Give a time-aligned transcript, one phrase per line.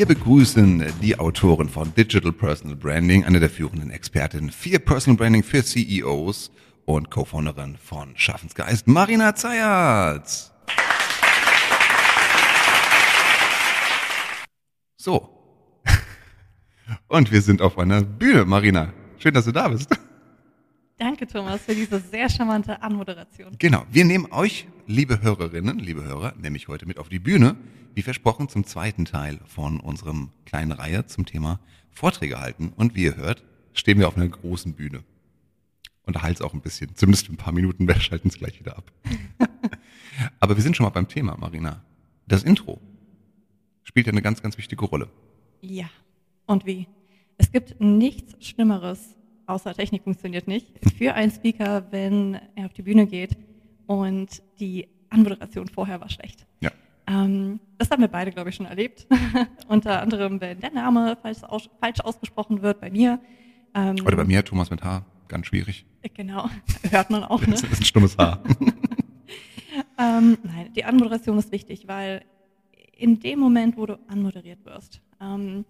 [0.00, 5.42] Wir begrüßen die Autorin von Digital Personal Branding, eine der führenden Expertinnen für Personal Branding
[5.42, 6.50] für CEOs
[6.86, 10.54] und Co-Founderin von Schaffensgeist, Marina Zayat.
[14.96, 15.28] So.
[17.08, 18.94] Und wir sind auf einer Bühne, Marina.
[19.18, 19.90] Schön, dass du da bist.
[21.00, 23.56] Danke, Thomas, für diese sehr charmante Anmoderation.
[23.58, 23.86] Genau.
[23.90, 27.56] Wir nehmen euch, liebe Hörerinnen, liebe Hörer, nämlich heute mit auf die Bühne,
[27.94, 32.74] wie versprochen, zum zweiten Teil von unserem kleinen Reihe zum Thema Vorträge halten.
[32.76, 33.42] Und wie ihr hört,
[33.72, 35.02] stehen wir auf einer großen Bühne.
[36.04, 38.76] Und da halt auch ein bisschen, zumindest ein paar Minuten, wir schalten es gleich wieder
[38.76, 38.92] ab.
[40.38, 41.82] Aber wir sind schon mal beim Thema, Marina.
[42.28, 42.78] Das Intro
[43.84, 45.08] spielt ja eine ganz, ganz wichtige Rolle.
[45.62, 45.88] Ja.
[46.44, 46.88] Und wie?
[47.38, 49.16] Es gibt nichts Schlimmeres
[49.50, 53.36] außer Technik funktioniert nicht, für einen Speaker, wenn er auf die Bühne geht
[53.86, 56.46] und die Anmoderation vorher war schlecht.
[56.60, 56.70] Ja.
[57.06, 59.06] Ähm, das haben wir beide, glaube ich, schon erlebt.
[59.68, 63.18] Unter anderem, wenn der Name falsch, aus, falsch ausgesprochen wird bei mir.
[63.74, 65.84] Ähm, Oder bei mir, Thomas mit H, ganz schwierig.
[66.14, 66.48] Genau,
[66.90, 67.40] hört man auch.
[67.40, 67.52] Ne?
[67.52, 68.40] Das ist ein stummes H.
[69.98, 72.22] ähm, nein, die Anmoderation ist wichtig, weil
[72.96, 75.64] in dem Moment, wo du anmoderiert wirst, ähm,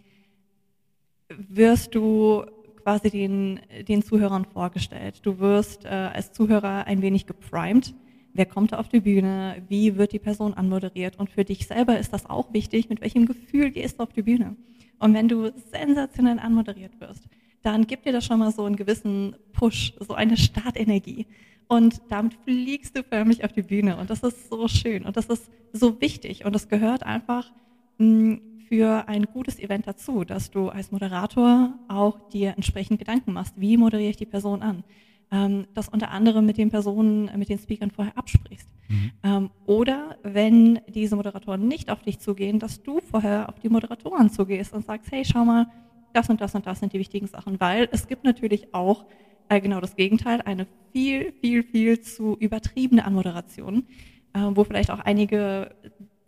[1.28, 2.44] wirst du
[2.83, 5.20] quasi den, den Zuhörern vorgestellt.
[5.23, 7.95] Du wirst äh, als Zuhörer ein wenig geprimed.
[8.33, 9.62] Wer kommt da auf die Bühne?
[9.69, 11.19] Wie wird die Person anmoderiert?
[11.19, 14.22] Und für dich selber ist das auch wichtig, mit welchem Gefühl gehst du auf die
[14.22, 14.56] Bühne.
[14.98, 17.25] Und wenn du sensationell anmoderiert wirst,
[17.62, 21.27] dann gibt dir das schon mal so einen gewissen Push, so eine Startenergie.
[21.69, 23.97] Und damit fliegst du förmlich auf die Bühne.
[23.97, 25.05] Und das ist so schön.
[25.05, 26.44] Und das ist so wichtig.
[26.44, 27.50] Und das gehört einfach
[27.98, 28.34] mm,
[28.71, 33.77] für ein gutes Event dazu, dass du als Moderator auch dir entsprechend Gedanken machst, wie
[33.77, 34.85] moderiere ich die Person an.
[35.33, 38.69] Ähm, das unter anderem mit den Personen, mit den Speakern vorher absprichst.
[38.89, 39.11] Mhm.
[39.25, 44.31] Ähm, oder wenn diese Moderatoren nicht auf dich zugehen, dass du vorher auf die Moderatoren
[44.31, 45.67] zugehst und sagst, hey, schau mal,
[46.12, 49.05] das und das und das sind die wichtigen Sachen, weil es gibt natürlich auch
[49.49, 53.84] äh, genau das Gegenteil, eine viel, viel, viel zu übertriebene Anmoderation,
[54.33, 55.75] äh, wo vielleicht auch einige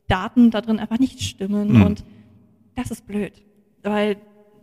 [0.09, 1.83] Daten da drin einfach nicht stimmen mhm.
[1.84, 2.05] und
[2.75, 3.43] das ist blöd,
[3.83, 4.16] weil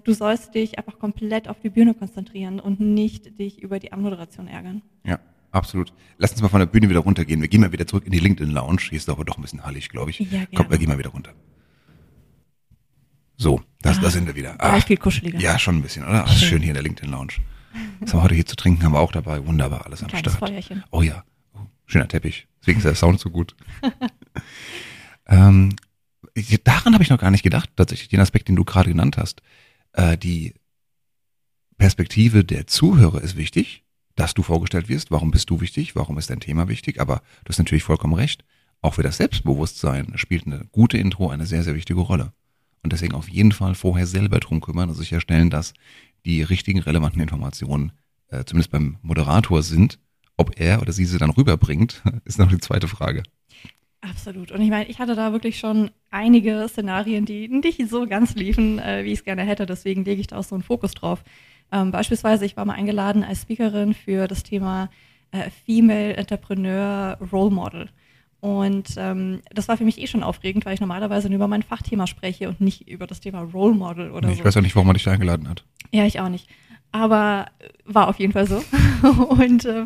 [0.03, 4.47] du sollst dich einfach komplett auf die Bühne konzentrieren und nicht dich über die Anmoderation
[4.47, 4.81] ärgern.
[5.03, 5.19] Ja,
[5.51, 5.93] absolut.
[6.17, 7.41] Lass uns mal von der Bühne wieder runtergehen.
[7.41, 8.81] Wir gehen mal wieder zurück in die LinkedIn Lounge.
[8.89, 10.19] Hier ist aber doch ein bisschen hallig, glaube ich.
[10.19, 10.47] Ja, gerne.
[10.55, 11.33] Komm, wir gehen mal wieder runter.
[13.37, 14.55] So, das, ah, da sind wir wieder.
[14.59, 15.39] Ah, viel kuscheliger.
[15.39, 16.27] Ja, schon ein bisschen, oder?
[16.27, 17.33] Schön, schön hier in der LinkedIn Lounge.
[18.01, 18.83] Was haben wir heute hier zu trinken?
[18.83, 19.45] Haben wir auch dabei.
[19.45, 20.29] Wunderbar, alles am Start.
[20.31, 20.83] Feuerchen.
[20.91, 22.47] Oh ja, oh, schöner Teppich.
[22.59, 23.55] Deswegen ist der Sound so gut.
[25.27, 25.73] ähm,
[26.63, 29.41] daran habe ich noch gar nicht gedacht, tatsächlich, den Aspekt, den du gerade genannt hast.
[29.93, 30.53] Äh, die
[31.77, 33.83] Perspektive der Zuhörer ist wichtig,
[34.15, 35.11] dass du vorgestellt wirst.
[35.11, 35.95] Warum bist du wichtig?
[35.95, 36.99] Warum ist dein Thema wichtig?
[36.99, 38.43] Aber du hast natürlich vollkommen recht.
[38.81, 42.33] Auch für das Selbstbewusstsein spielt eine gute Intro eine sehr, sehr wichtige Rolle.
[42.81, 45.73] Und deswegen auf jeden Fall vorher selber drum kümmern und sicherstellen, dass
[46.25, 47.91] die richtigen relevanten Informationen
[48.27, 49.99] äh, zumindest beim Moderator sind.
[50.37, 53.23] Ob er oder sie sie dann rüberbringt, ist noch die zweite Frage.
[54.01, 54.51] Absolut.
[54.51, 58.79] Und ich meine, ich hatte da wirklich schon einige Szenarien, die nicht so ganz liefen,
[58.79, 59.65] äh, wie ich es gerne hätte.
[59.65, 61.23] Deswegen lege ich da auch so einen Fokus drauf.
[61.71, 64.89] Ähm, beispielsweise, ich war mal eingeladen als Speakerin für das Thema
[65.31, 67.89] äh, Female Entrepreneur Role Model.
[68.41, 71.61] Und ähm, das war für mich eh schon aufregend, weil ich normalerweise nur über mein
[71.61, 74.39] Fachthema spreche und nicht über das Thema Role Model oder nee, so.
[74.39, 75.65] Ich weiß auch nicht, warum man dich da eingeladen hat.
[75.91, 76.47] Ja, ich auch nicht.
[76.91, 77.47] Aber
[77.85, 78.63] war auf jeden Fall so.
[79.29, 79.85] und äh,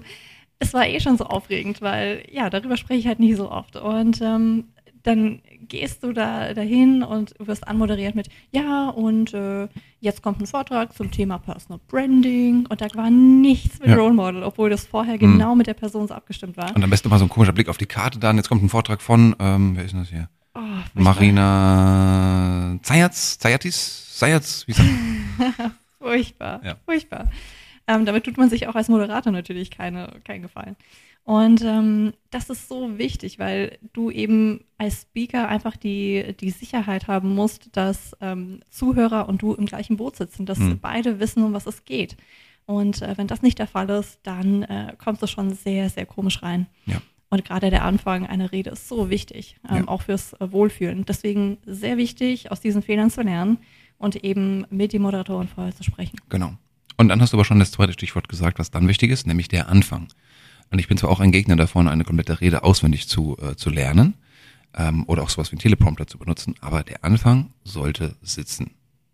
[0.63, 3.75] es war eh schon so aufregend, weil ja, darüber spreche ich halt nicht so oft.
[3.75, 4.65] Und ähm,
[5.03, 9.67] dann gehst du da dahin und wirst anmoderiert mit, ja, und äh,
[9.99, 13.95] jetzt kommt ein Vortrag zum Thema Personal Branding und da war nichts mit ja.
[13.95, 15.19] Role Model, obwohl das vorher mhm.
[15.19, 16.73] genau mit der Person so abgestimmt war.
[16.75, 18.69] Und am besten mal so ein komischer Blick auf die Karte dann, jetzt kommt ein
[18.69, 20.29] Vortrag von, ähm, wer ist denn das hier?
[20.55, 20.59] Oh,
[20.93, 24.89] Marina Zayatz, Zayatis, Zayatz, wie sagt
[25.99, 26.75] Furchtbar, ja.
[26.85, 27.29] furchtbar.
[27.87, 30.75] Ähm, damit tut man sich auch als Moderator natürlich keine, keinen Gefallen.
[31.25, 37.07] Und ähm, das ist so wichtig, weil du eben als Speaker einfach die, die Sicherheit
[37.07, 40.79] haben musst, dass ähm, Zuhörer und du im gleichen Boot sitzen, dass mhm.
[40.79, 42.17] beide wissen, um was es geht.
[42.65, 46.05] Und äh, wenn das nicht der Fall ist, dann äh, kommst du schon sehr, sehr
[46.05, 46.67] komisch rein.
[46.85, 47.01] Ja.
[47.29, 49.87] Und gerade der Anfang einer Rede ist so wichtig, ähm, ja.
[49.87, 51.05] auch fürs äh, Wohlfühlen.
[51.05, 53.59] Deswegen sehr wichtig, aus diesen Fehlern zu lernen
[53.97, 56.17] und eben mit den Moderatoren vorher zu sprechen.
[56.29, 56.53] Genau.
[56.97, 59.47] Und dann hast du aber schon das zweite Stichwort gesagt, was dann wichtig ist, nämlich
[59.47, 60.07] der Anfang.
[60.71, 63.69] Und ich bin zwar auch ein Gegner davon, eine komplette Rede auswendig zu, äh, zu
[63.69, 64.15] lernen
[64.75, 68.71] ähm, oder auch sowas wie einen Teleprompter zu benutzen, aber der Anfang sollte sitzen.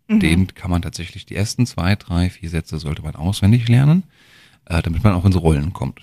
[0.08, 0.20] Mhm.
[0.20, 4.04] Den kann man tatsächlich, die ersten zwei, drei, vier Sätze sollte man auswendig lernen,
[4.66, 6.00] äh, damit man auch ins Rollen kommt,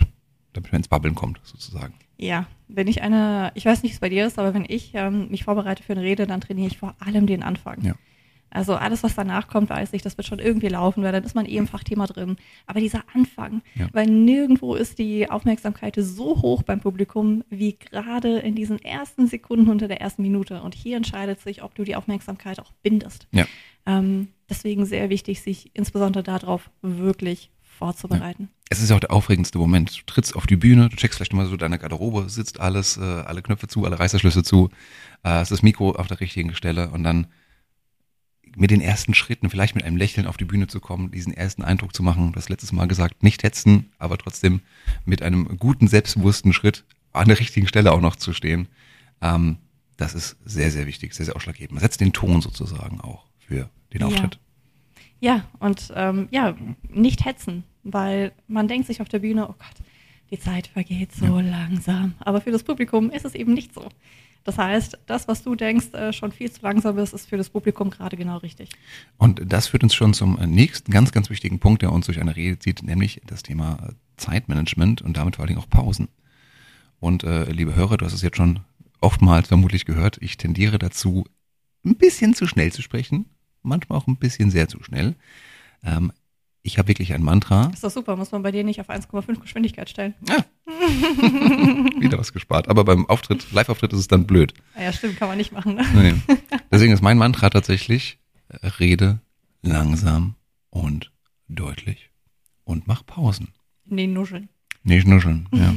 [0.53, 1.93] damit man ins Babbeln kommt, sozusagen.
[2.17, 5.29] Ja, wenn ich eine, ich weiß nicht, es bei dir ist, aber wenn ich ähm,
[5.29, 7.83] mich vorbereite für eine Rede, dann trainiere ich vor allem den Anfang.
[7.83, 7.93] Ja.
[8.49, 11.35] Also alles, was danach kommt, weiß ich, das wird schon irgendwie laufen, weil dann ist
[11.35, 12.37] man eh im Fachthema drin.
[12.65, 13.87] Aber dieser Anfang, Ja.
[13.91, 19.69] weil nirgendwo ist die Aufmerksamkeit so hoch beim Publikum wie gerade in diesen ersten Sekunden
[19.69, 20.61] unter der ersten Minute.
[20.61, 23.27] Und hier entscheidet sich, ob du die Aufmerksamkeit auch bindest.
[23.31, 23.45] Ja.
[23.85, 28.49] Ähm, deswegen sehr wichtig, sich insbesondere darauf wirklich vorzubereiten.
[28.69, 29.97] Es ist ja auch der aufregendste Moment.
[29.99, 33.01] Du trittst auf die Bühne, du checkst vielleicht mal so deine Garderobe, sitzt alles, äh,
[33.01, 34.69] alle Knöpfe zu, alle Reißverschlüsse zu,
[35.23, 37.27] äh, ist das Mikro auf der richtigen Stelle und dann
[38.57, 41.63] mit den ersten Schritten, vielleicht mit einem Lächeln auf die Bühne zu kommen, diesen ersten
[41.63, 42.31] Eindruck zu machen.
[42.31, 44.61] Du hast letztes Mal gesagt, nicht hetzen, aber trotzdem
[45.05, 46.83] mit einem guten, selbstbewussten Schritt
[47.13, 48.67] an der richtigen Stelle auch noch zu stehen.
[49.21, 49.57] Ähm,
[49.95, 51.73] das ist sehr, sehr wichtig, sehr, sehr ausschlaggebend.
[51.73, 54.07] Man setzt den Ton sozusagen auch für den Ja.
[54.07, 54.39] Auftritt.
[55.19, 56.55] Ja, und ähm, ja,
[56.89, 59.75] nicht hetzen, weil man denkt sich auf der Bühne, oh Gott,
[60.29, 62.15] die Zeit vergeht so langsam.
[62.19, 63.87] Aber für das Publikum ist es eben nicht so.
[64.47, 67.49] Das heißt, das, was du denkst, äh, schon viel zu langsam ist, ist für das
[67.49, 68.69] Publikum gerade genau richtig.
[69.17, 72.21] Und das führt uns schon zum äh, nächsten ganz, ganz wichtigen Punkt, der uns durch
[72.21, 76.07] eine Rede zieht, nämlich das Thema Zeitmanagement und damit vor allen Dingen auch Pausen.
[77.01, 78.61] Und äh, liebe Hörer, du hast es jetzt schon
[79.01, 81.25] oftmals vermutlich gehört, ich tendiere dazu,
[81.85, 83.25] ein bisschen zu schnell zu sprechen,
[83.63, 85.17] manchmal auch ein bisschen sehr zu schnell.
[85.83, 86.13] Ähm,
[86.67, 87.71] ich habe wirklich ein Mantra.
[87.73, 90.15] Ist doch super, muss man bei dir nicht auf 1,5 Geschwindigkeit stellen.
[90.27, 90.43] Ja.
[92.01, 92.67] Wieder was gespart.
[92.67, 94.53] Aber beim Auftritt, Live-Auftritt ist es dann blöd.
[94.75, 95.75] Ah Ja, stimmt, kann man nicht machen.
[95.75, 95.85] Ne?
[95.93, 96.35] Nee.
[96.69, 98.19] Deswegen ist mein Mantra tatsächlich,
[98.49, 99.21] äh, rede
[99.61, 100.35] langsam
[100.69, 101.13] und
[101.47, 102.11] deutlich
[102.65, 103.53] und mach Pausen.
[103.85, 104.49] Nee, nuscheln.
[104.83, 105.73] Nicht nuscheln, ja.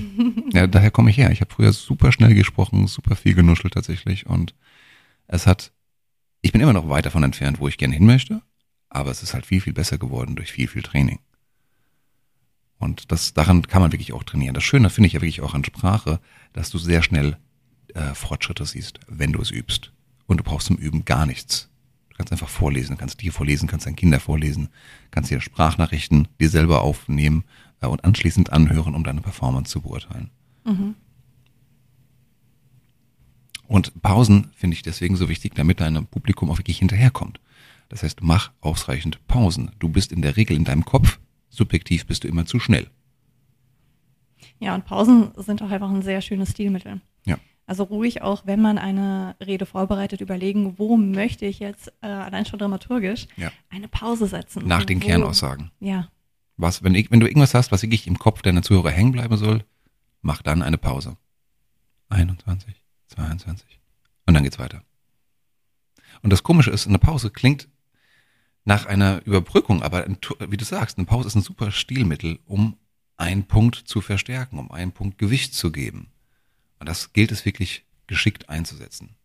[0.61, 1.31] ja daher komme ich her.
[1.31, 4.57] Ich habe früher super schnell gesprochen, super viel genuschelt tatsächlich und
[5.29, 5.73] es hat,
[6.43, 8.43] ich bin immer noch weit davon entfernt, wo ich gerne hin möchte,
[8.91, 11.21] aber es ist halt viel, viel besser geworden durch viel, viel Training.
[12.79, 14.55] Und das, daran kann man wirklich auch trainieren.
[14.55, 16.21] Das Schöne finde ich ja wirklich auch an Sprache,
[16.53, 17.37] dass du sehr schnell
[17.95, 19.93] äh, Fortschritte siehst, wenn du es übst.
[20.27, 21.69] Und du brauchst zum Üben gar nichts.
[22.09, 24.69] Du kannst einfach vorlesen, kannst dir vorlesen, kannst deinen Kindern vorlesen,
[25.11, 27.45] kannst dir Sprachnachrichten dir selber aufnehmen
[27.81, 30.31] äh, und anschließend anhören, um deine Performance zu beurteilen.
[30.65, 30.95] Mhm.
[33.67, 37.41] Und Pausen finde ich deswegen so wichtig, damit deinem Publikum auch wirklich hinterherkommt.
[37.91, 39.73] Das heißt, mach ausreichend Pausen.
[39.79, 41.19] Du bist in der Regel in deinem Kopf,
[41.51, 42.89] subjektiv bist du immer zu schnell.
[44.59, 47.01] Ja, und Pausen sind auch einfach ein sehr schönes Stilmittel.
[47.27, 47.37] Ja.
[47.67, 52.47] Also ruhig auch, wenn man eine Rede vorbereitet, überlegen, wo möchte ich jetzt äh, allein
[52.47, 53.51] schon dramaturgisch Ja.
[53.69, 54.67] eine Pause setzen.
[54.67, 55.71] Nach den Wo- Kernaussagen.
[55.81, 56.09] Ja,
[56.57, 59.37] Was, wenn, ich, wenn du irgendwas hast, was wirklich im Kopf deiner Zuhörer hängen bleiben
[59.37, 59.65] soll,
[60.23, 61.17] mach dann eine Pause.
[62.09, 62.75] 21,
[63.09, 63.81] 22.
[64.27, 64.83] Und dann geht's weiter.
[66.23, 67.69] Und das Komische ist, eine Pause klingt
[68.71, 70.17] nach einer Überbrückung, aber ein
[70.49, 72.77] wie du sagst, eine Pause ist ein super Stilmittel, um
[73.17, 76.13] einen Punkt zu verstärken, um einen Punkt Gewicht zu geben.
[76.79, 79.17] Und das gilt es wirklich geschickt einzusetzen.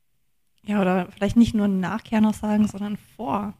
[0.64, 3.54] Ja, oder vielleicht nicht nur nach Kernaussagen, sondern vor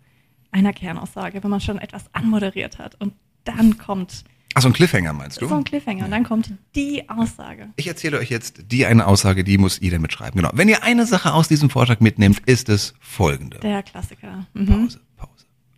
[0.50, 4.24] einer Kernaussage, wenn man schon etwas anmoderiert hat und dann kommt
[4.56, 5.48] Achso, ein Cliffhanger meinst du?
[5.48, 7.70] so ein Cliffhanger und dann kommt die Aussage.
[7.76, 10.42] Ich erzähle euch jetzt die eine Aussage, die muss jeder mitschreiben.
[10.42, 10.50] Genau.
[10.54, 13.60] Wenn ihr eine Sache aus diesem Vortrag mitnehmt, ist es folgende.
[13.60, 14.48] Der Klassiker.
[14.54, 14.66] Mhm.
[14.66, 15.02] Pause.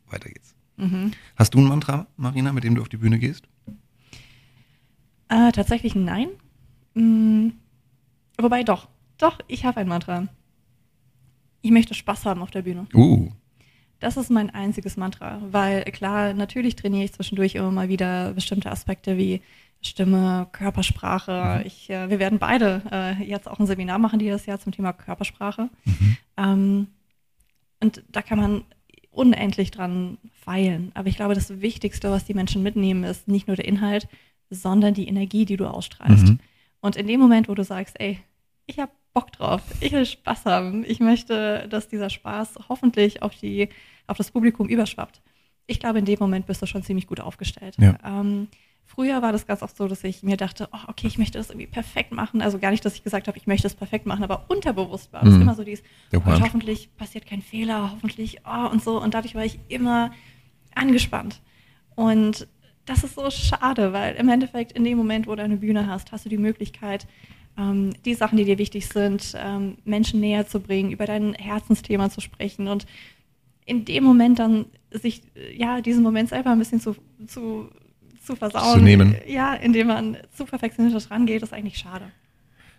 [0.10, 0.56] Weiter geht's.
[0.78, 1.12] Mhm.
[1.36, 3.48] Hast du ein Mantra, Marina, mit dem du auf die Bühne gehst?
[5.30, 6.30] Äh, tatsächlich nein.
[6.94, 7.50] Mm,
[8.38, 8.88] wobei doch.
[9.18, 10.28] Doch, ich habe ein Mantra.
[11.62, 12.88] Ich möchte Spaß haben auf der Bühne.
[12.94, 13.32] Uh,
[14.00, 18.72] Das ist mein einziges Mantra, weil klar, natürlich trainiere ich zwischendurch immer mal wieder bestimmte
[18.72, 19.42] Aspekte wie
[19.82, 21.64] Stimme, Körpersprache.
[21.66, 24.94] Ich, äh, wir werden beide äh, jetzt auch ein Seminar machen dieses Jahr zum Thema
[24.94, 25.70] Körpersprache.
[26.38, 26.88] Ähm,
[27.80, 28.64] und da kann man
[29.18, 30.92] unendlich dran feilen.
[30.94, 34.08] Aber ich glaube, das Wichtigste, was die Menschen mitnehmen, ist nicht nur der Inhalt,
[34.50, 36.28] sondern die Energie, die du ausstrahlst.
[36.28, 36.40] Mhm.
[36.80, 38.20] Und in dem Moment, wo du sagst, ey,
[38.68, 43.36] ich habe Bock drauf, ich will Spaß haben, ich möchte, dass dieser Spaß hoffentlich auf,
[43.36, 43.70] die,
[44.06, 45.22] auf das Publikum überschwappt.
[45.66, 47.76] Ich glaube, in dem Moment bist du schon ziemlich gut aufgestellt.
[47.80, 47.98] Ja.
[48.06, 48.48] Ähm,
[48.88, 51.50] früher war das ganz oft so, dass ich mir dachte, oh, okay, ich möchte das
[51.52, 52.42] irgendwie perfekt machen.
[52.42, 55.24] Also gar nicht, dass ich gesagt habe, ich möchte es perfekt machen, aber unterbewusst war
[55.24, 55.42] das Mhm.
[55.44, 56.42] immer so dieses, oh, Wunsch.
[56.42, 59.00] hoffentlich passiert kein Fehler, hoffentlich, oh, und so.
[59.02, 60.12] Und dadurch war ich immer
[60.74, 61.42] angespannt.
[61.96, 62.48] Und
[62.86, 66.12] das ist so schade, weil im Endeffekt in dem Moment, wo du eine Bühne hast,
[66.12, 67.06] hast du die Möglichkeit,
[67.58, 72.10] ähm, die Sachen, die dir wichtig sind, ähm, Menschen näher zu bringen, über dein Herzensthema
[72.10, 72.86] zu sprechen und
[73.66, 77.70] in dem Moment dann sich, äh, ja, diesen Moment selber ein bisschen zu, zu,
[78.28, 78.80] zu versauen.
[78.80, 79.16] Zu nehmen.
[79.26, 82.12] Ja, indem man zu perfektionistisch rangeht, ist eigentlich schade.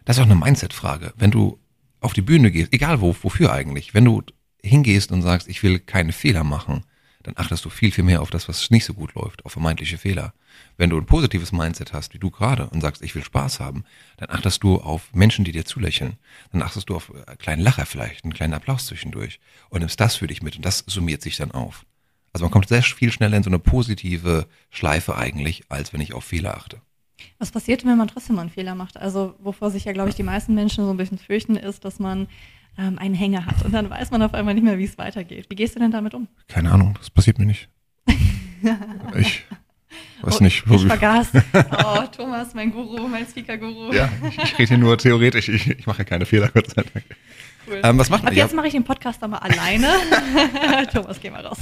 [0.04, 1.12] das ist auch eine Mindset-Frage.
[1.16, 1.58] Wenn du
[2.00, 4.22] auf die Bühne gehst, egal wo, wofür eigentlich, wenn du
[4.62, 6.84] hingehst und sagst, ich will keine Fehler machen,
[7.24, 9.98] dann achtest du viel, viel mehr auf das, was nicht so gut läuft, auf vermeintliche
[9.98, 10.32] Fehler.
[10.76, 13.84] Wenn du ein positives Mindset hast, wie du gerade, und sagst, ich will Spaß haben,
[14.16, 16.16] dann achtest du auf Menschen, die dir zulächeln.
[16.52, 20.16] Dann achtest du auf einen kleinen Lacher vielleicht, einen kleinen Applaus zwischendurch und nimmst das
[20.16, 21.84] für dich mit und das summiert sich dann auf.
[22.38, 26.12] Also man kommt sehr viel schneller in so eine positive Schleife eigentlich, als wenn ich
[26.14, 26.80] auf Fehler achte.
[27.40, 28.96] Was passiert, wenn man trotzdem mal einen Fehler macht?
[28.96, 31.98] Also wovor sich ja, glaube ich, die meisten Menschen so ein bisschen fürchten, ist, dass
[31.98, 32.28] man
[32.78, 35.46] ähm, einen Hänger hat und dann weiß man auf einmal nicht mehr, wie es weitergeht.
[35.50, 36.28] Wie gehst du denn damit um?
[36.46, 37.68] Keine Ahnung, das passiert mir nicht.
[39.18, 39.44] ich
[40.22, 40.64] weiß oh, nicht.
[40.68, 41.28] Ich vergaß.
[41.84, 43.92] Oh, Thomas, mein Guru, mein Speaker-Guru.
[43.92, 45.48] Ja, ich, ich rede hier nur theoretisch.
[45.48, 47.04] Ich, ich mache keine Fehler, Gott sei Dank.
[47.66, 47.80] Cool.
[47.82, 49.88] Ähm, was macht Ab jetzt mache ich den Podcast aber alleine.
[50.92, 51.58] Thomas, geh mal raus.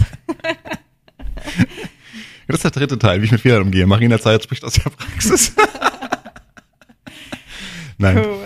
[2.46, 3.86] Das ist der dritte Teil, wie ich mit Fehlern umgehe.
[3.86, 5.52] Marina Zeit spricht aus der Praxis.
[7.98, 8.18] Nein.
[8.18, 8.38] Cool.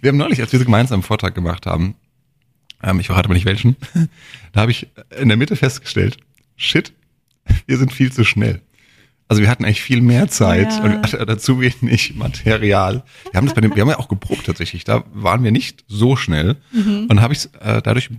[0.00, 1.94] wir haben neulich, als wir so gemeinsam einen Vortrag gemacht haben,
[2.82, 3.76] ähm, ich verrate mal nicht welchen,
[4.52, 6.16] da habe ich in der Mitte festgestellt,
[6.56, 6.92] shit,
[7.66, 8.62] wir sind viel zu schnell.
[9.28, 10.84] Also wir hatten eigentlich viel mehr Zeit ja.
[10.84, 13.02] und dazu wenig Material.
[13.30, 14.84] Wir haben das bei dem, wir haben ja auch geprobt tatsächlich.
[14.84, 17.06] Da waren wir nicht so schnell mhm.
[17.08, 18.10] und habe ich äh, dadurch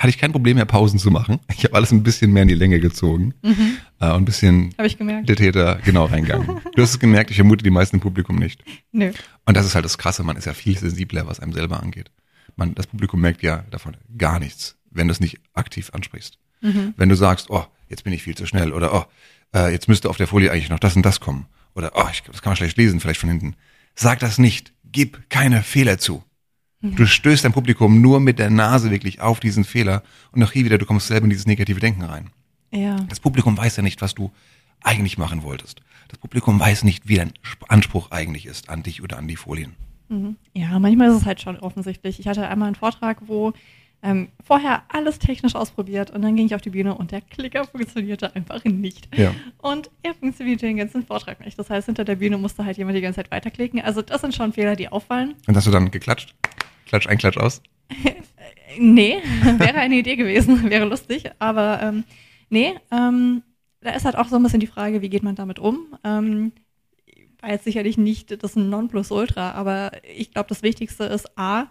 [0.00, 1.40] hatte ich kein Problem mehr, Pausen zu machen.
[1.54, 3.76] Ich habe alles ein bisschen mehr in die Länge gezogen mhm.
[4.00, 5.28] äh, und ein bisschen hab ich gemerkt.
[5.28, 6.60] detaillierter genau reingegangen.
[6.74, 8.64] du hast es gemerkt, ich vermute die meisten im Publikum nicht.
[8.92, 9.12] Nö.
[9.44, 12.10] Und das ist halt das Krasse, man ist ja viel sensibler, was einem selber angeht.
[12.56, 16.38] Man, das Publikum merkt ja davon gar nichts, wenn du es nicht aktiv ansprichst.
[16.62, 16.94] Mhm.
[16.96, 19.04] Wenn du sagst, oh, jetzt bin ich viel zu schnell oder oh,
[19.54, 22.22] äh, jetzt müsste auf der Folie eigentlich noch das und das kommen oder oh, ich,
[22.22, 23.54] das kann man schlecht lesen, vielleicht von hinten.
[23.94, 26.22] Sag das nicht, gib keine Fehler zu.
[26.80, 26.96] Mhm.
[26.96, 30.64] Du stößt dein Publikum nur mit der Nase wirklich auf diesen Fehler und auch hier
[30.64, 32.30] wieder, du kommst selber in dieses negative Denken rein.
[32.72, 32.96] Ja.
[33.08, 34.32] Das Publikum weiß ja nicht, was du
[34.82, 35.82] eigentlich machen wolltest.
[36.08, 37.32] Das Publikum weiß nicht, wie dein
[37.68, 39.76] Anspruch eigentlich ist an dich oder an die Folien.
[40.08, 40.36] Mhm.
[40.54, 42.18] Ja, manchmal ist es halt schon offensichtlich.
[42.18, 43.52] Ich hatte einmal einen Vortrag, wo
[44.02, 47.64] ähm, vorher alles technisch ausprobiert und dann ging ich auf die Bühne und der Klicker
[47.66, 49.14] funktionierte einfach nicht.
[49.16, 49.34] Ja.
[49.58, 51.58] Und er funktionierte den ganzen Vortrag nicht.
[51.58, 53.80] Das heißt, hinter der Bühne musste halt jemand die ganze Zeit weiterklicken.
[53.80, 55.34] Also das sind schon Fehler, die auffallen.
[55.46, 56.34] Und hast du dann geklatscht?
[56.86, 57.62] Klatsch ein, Klatsch aus?
[58.78, 59.18] nee,
[59.58, 62.04] wäre eine Idee gewesen, wäre lustig, aber ähm,
[62.48, 63.42] nee, ähm,
[63.80, 65.96] da ist halt auch so ein bisschen die Frage, wie geht man damit um?
[66.04, 66.52] Ähm,
[67.40, 71.66] war jetzt sicherlich nicht das Nonplusultra, aber ich glaube, das Wichtigste ist A,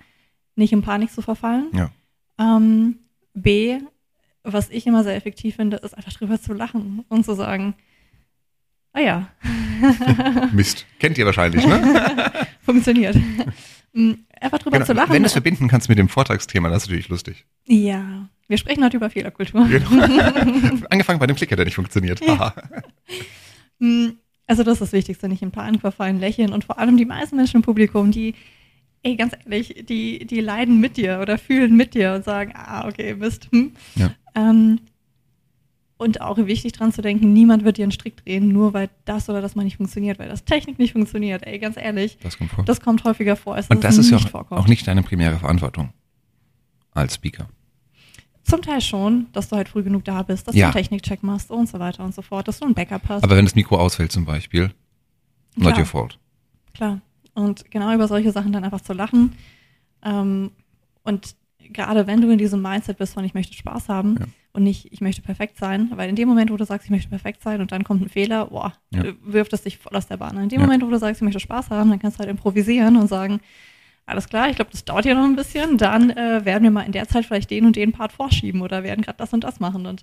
[0.55, 1.67] nicht in Panik zu verfallen.
[1.73, 1.91] Ja.
[2.39, 2.99] Ähm,
[3.33, 3.79] B,
[4.43, 7.75] was ich immer sehr effektiv finde, ist einfach drüber zu lachen und zu sagen,
[8.93, 9.29] ah ja.
[10.53, 10.85] Mist.
[10.99, 12.31] Kennt ihr wahrscheinlich, ne?
[12.61, 13.15] Funktioniert.
[13.93, 14.85] Mm, einfach drüber genau.
[14.85, 15.11] zu lachen.
[15.11, 17.45] Wenn du es verbinden kannst mit dem Vortragsthema, das ist natürlich lustig.
[17.67, 19.67] Ja, wir sprechen heute über Fehlerkultur.
[19.67, 19.89] Genau.
[20.89, 22.19] Angefangen bei dem Klicker, der nicht funktioniert.
[22.25, 22.53] Ja.
[23.79, 24.09] Mm,
[24.47, 27.35] also das ist das Wichtigste, nicht in Panik verfallen, lächeln und vor allem die meisten
[27.35, 28.33] Menschen im Publikum, die,
[29.03, 32.87] ey, ganz ehrlich, die, die leiden mit dir oder fühlen mit dir und sagen, ah,
[32.87, 33.49] okay, Mist.
[33.51, 33.71] Hm.
[33.95, 34.11] Ja.
[34.35, 34.79] Ähm,
[35.97, 39.29] und auch wichtig dran zu denken, niemand wird dir einen Strick drehen, nur weil das
[39.29, 41.45] oder das mal nicht funktioniert, weil das Technik nicht funktioniert.
[41.45, 42.17] Ey, ganz ehrlich.
[42.21, 42.63] Das kommt vor.
[42.63, 43.55] Das kommt häufiger vor.
[43.55, 45.89] Als und das ist ja auch, auch, nicht deine primäre Verantwortung
[46.93, 47.49] als Speaker.
[48.43, 50.61] Zum Teil schon, dass du halt früh genug da bist, dass ja.
[50.61, 53.23] du einen Technikcheck machst und so weiter und so fort, dass du ein Backup hast.
[53.23, 54.71] Aber wenn das Mikro ausfällt zum Beispiel,
[55.55, 55.79] not Klar.
[55.79, 56.19] your fault.
[56.73, 57.01] Klar.
[57.33, 59.33] Und genau über solche Sachen dann einfach zu lachen.
[60.03, 60.51] Ähm,
[61.03, 64.63] und gerade wenn du in diesem Mindset bist von ich möchte Spaß haben, ja und
[64.63, 65.89] nicht, ich möchte perfekt sein.
[65.95, 68.09] Weil in dem Moment, wo du sagst, ich möchte perfekt sein und dann kommt ein
[68.09, 69.03] Fehler, boah, ja.
[69.21, 70.37] wirft es dich voll aus der Bahn.
[70.37, 70.65] In dem ja.
[70.65, 73.41] Moment, wo du sagst, ich möchte Spaß haben, dann kannst du halt improvisieren und sagen,
[74.05, 76.81] alles klar, ich glaube, das dauert ja noch ein bisschen, dann äh, werden wir mal
[76.81, 79.59] in der Zeit vielleicht den und den Part vorschieben oder werden gerade das und das
[79.59, 79.85] machen.
[79.85, 80.01] Und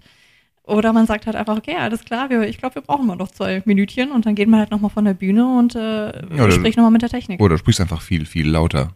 [0.66, 3.30] oder man sagt halt einfach, okay, alles klar, wir, ich glaube, wir brauchen mal noch
[3.30, 6.76] zwei Minütchen und dann geht man halt nochmal von der Bühne und äh, ja, spricht
[6.76, 7.40] nochmal mit der Technik.
[7.40, 8.92] Oder du sprichst einfach viel, viel lauter.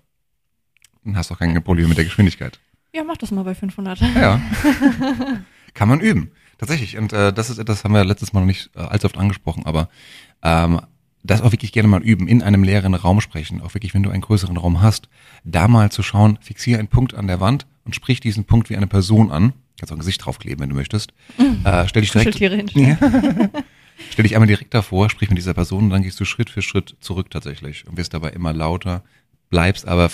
[1.04, 2.58] Dann hast du auch keine Probleme mit der Geschwindigkeit.
[2.92, 4.00] Ja, mach das mal bei 500.
[4.00, 4.40] Ja.
[5.74, 6.32] Kann man üben.
[6.58, 6.98] Tatsächlich.
[6.98, 9.64] Und äh, das ist etwas, haben wir letztes Mal noch nicht äh, allzu oft angesprochen,
[9.64, 9.88] aber
[10.42, 10.80] ähm,
[11.22, 14.10] das auch wirklich gerne mal üben, in einem leeren Raum sprechen, auch wirklich, wenn du
[14.10, 15.08] einen größeren Raum hast,
[15.44, 18.76] da mal zu schauen, fixiere einen Punkt an der Wand und sprich diesen Punkt wie
[18.76, 19.52] eine Person an.
[19.80, 21.12] Kannst auch ein Gesicht draufkleben, wenn du möchtest.
[21.38, 21.64] Mhm.
[21.64, 22.38] Äh, stell dich direkt.
[22.76, 22.96] Ja.
[24.10, 26.62] stell dich einmal direkt davor, sprich mit dieser Person und dann gehst du Schritt für
[26.62, 29.02] Schritt zurück tatsächlich und wirst dabei immer lauter,
[29.50, 30.10] bleibst aber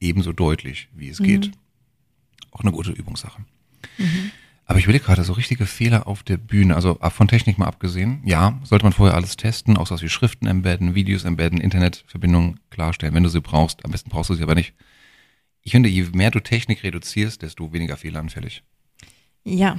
[0.00, 1.24] ebenso deutlich, wie es mhm.
[1.24, 1.52] geht
[2.52, 3.42] auch eine gute Übungssache.
[3.98, 4.30] Mhm.
[4.64, 8.22] Aber ich will gerade so richtige Fehler auf der Bühne, also von Technik mal abgesehen.
[8.24, 13.14] Ja, sollte man vorher alles testen, auch so wie Schriften embedden, Videos embedden, Internetverbindungen klarstellen,
[13.14, 13.84] wenn du sie brauchst.
[13.84, 14.74] Am besten brauchst du sie aber nicht.
[15.62, 18.62] Ich finde, je mehr du Technik reduzierst, desto weniger fehleranfällig.
[19.44, 19.76] Ja,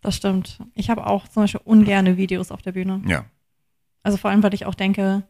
[0.00, 0.58] das stimmt.
[0.74, 3.02] Ich habe auch zum Beispiel ungerne Videos auf der Bühne.
[3.06, 3.24] Ja.
[4.02, 5.24] Also vor allem, weil ich auch denke,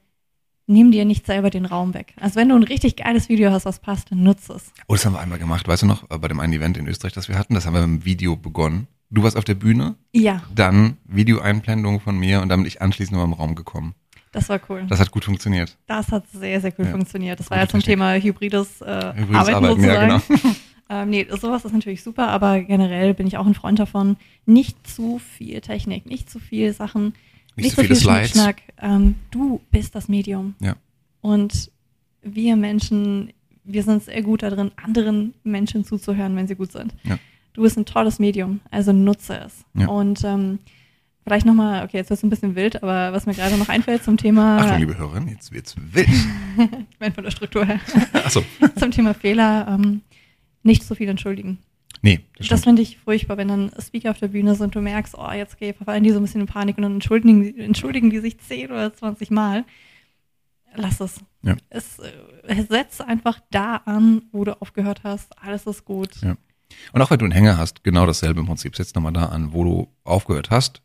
[0.66, 2.14] nimm dir nicht selber den Raum weg.
[2.20, 4.72] Also wenn du ein richtig geiles Video hast, was passt, dann nutze es.
[4.88, 7.12] Oh, das haben wir einmal gemacht, weißt du noch, bei dem einen Event in Österreich,
[7.12, 8.86] das wir hatten, das haben wir mit einem Video begonnen.
[9.10, 13.16] du warst auf der Bühne, Ja, dann Videoeinblendung von mir und dann bin ich anschließend
[13.16, 13.94] noch im Raum gekommen.
[14.32, 14.84] das war cool.
[14.88, 15.78] Das hat gut funktioniert.
[15.86, 16.90] Das hat sehr, sehr cool Ja.
[16.90, 17.38] funktioniert.
[17.40, 17.96] Das Gute war ja zum Technik.
[17.98, 20.22] Thema hybrides, äh, Hybrides Arbeiten, Arbeiten, ja, sozusagen.
[20.42, 20.54] genau.
[20.88, 24.86] Ähm, nee, sowas ist natürlich super, aber generell bin ich auch ein Freund davon, nicht
[24.86, 27.14] zu viel Technik, nicht zu viel Sachen,
[27.56, 28.30] Nicht zu viele Slides.
[28.30, 28.62] Schnickschnack.
[28.80, 30.54] Ähm, du bist das Medium.
[30.60, 30.76] Ja.
[31.22, 31.72] Und
[32.22, 33.32] wir Menschen,
[33.64, 36.94] wir sind sehr gut darin, anderen Menschen zuzuhören, wenn sie gut sind.
[37.02, 37.18] Ja.
[37.54, 39.64] Du bist ein tolles Medium, also nutze es.
[39.74, 39.88] Ja.
[39.88, 40.58] Und ähm,
[41.24, 44.04] vielleicht nochmal, okay, jetzt wird es ein bisschen wild, aber was mir gerade noch einfällt
[44.04, 46.06] zum Thema, Achtung, liebe Hörerin, jetzt wird's wild.
[46.58, 47.80] ich meine von der Struktur her,
[48.12, 48.42] Achso.
[48.78, 50.02] zum Thema Fehler, ähm,
[50.66, 51.58] nicht so viel entschuldigen.
[52.02, 55.14] Nee, das Das finde ich furchtbar, wenn dann Speaker auf der Bühne sind, du merkst,
[55.16, 58.38] oh, jetzt verfallen die so ein bisschen in Panik und dann entschuldigen, entschuldigen die sich
[58.38, 59.64] 10 oder 20 Mal.
[60.74, 61.20] Lass es.
[61.42, 61.56] Ja.
[61.70, 65.32] es äh, setz einfach da an, wo du aufgehört hast.
[65.38, 66.10] Alles ist gut.
[66.22, 66.36] Ja.
[66.92, 68.76] Und auch wenn du einen Hänger hast, genau dasselbe im Prinzip.
[68.76, 70.82] Setz nochmal da an, wo du aufgehört hast.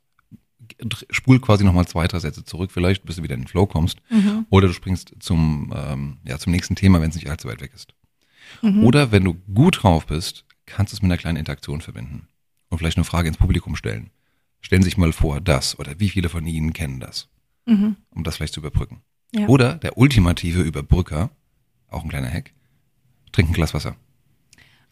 [1.10, 3.98] Spul quasi nochmal zwei, drei Sätze zurück, vielleicht, bis du wieder in den Flow kommst.
[4.10, 4.46] Mhm.
[4.50, 7.72] Oder du springst zum, ähm, ja, zum nächsten Thema, wenn es nicht allzu weit weg
[7.76, 7.94] ist.
[8.62, 8.84] Mhm.
[8.84, 12.28] Oder wenn du gut drauf bist, kannst du es mit einer kleinen Interaktion verbinden.
[12.70, 14.10] Und vielleicht eine Frage ins Publikum stellen.
[14.62, 17.28] Stellen Sie sich mal vor, das oder wie viele von Ihnen kennen das,
[17.66, 17.96] Mhm.
[18.12, 19.02] um das vielleicht zu überbrücken.
[19.34, 19.48] Ja.
[19.48, 21.30] Oder der ultimative Überbrücker,
[21.90, 22.54] auch ein kleiner Hack,
[23.32, 23.96] trink ein Glas Wasser.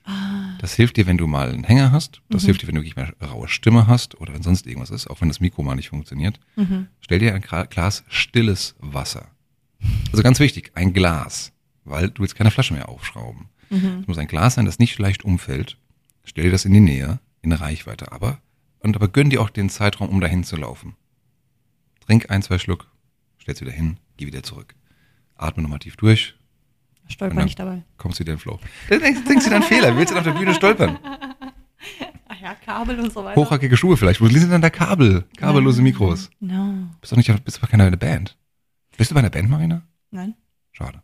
[0.05, 2.21] Ah, Das hilft dir, wenn du mal einen Hänger hast.
[2.29, 2.45] Das Mhm.
[2.47, 5.21] hilft dir, wenn du wirklich mal raue Stimme hast oder wenn sonst irgendwas ist, auch
[5.21, 6.39] wenn das Mikro mal nicht funktioniert.
[6.55, 6.87] mhm.
[6.99, 9.29] Stell dir ein Glas stilles Wasser.
[10.11, 11.51] Also ganz wichtig, ein Glas,
[11.89, 13.47] weil du willst keine Flasche mehr aufschrauben.
[13.69, 13.99] Mhm.
[14.01, 15.77] Es muss ein Glas sein, das nicht leicht umfällt.
[16.23, 18.39] Stell dir das in die Nähe, in Reichweite, aber
[18.79, 20.95] und aber gönn dir auch den Zeitraum, um dahin zu laufen.
[22.05, 22.87] Trink ein, zwei Schluck,
[23.37, 24.75] stell's wieder hin, geh wieder zurück.
[25.35, 26.35] Atme nochmal tief durch,
[27.07, 27.45] Stolper Genau.
[27.45, 27.83] nicht dabei.
[27.97, 28.59] kommst wieder in den Flow.
[28.89, 30.99] Dann denkst, denkst du dann Fehler, willst du auf der Bühne stolpern?
[32.27, 33.39] Ach ja, Kabel und so weiter.
[33.41, 34.21] Hochhackige Schuhe vielleicht.
[34.21, 35.25] Wo sind denn da Kabel?
[35.37, 36.29] Kabellose Mikros.
[36.39, 36.87] No.
[37.01, 38.37] Bist doch nicht, bist doch keine Band.
[38.95, 39.81] Bist du bei einer Band, Marina?
[40.11, 40.35] Nein.
[40.71, 41.01] Schade.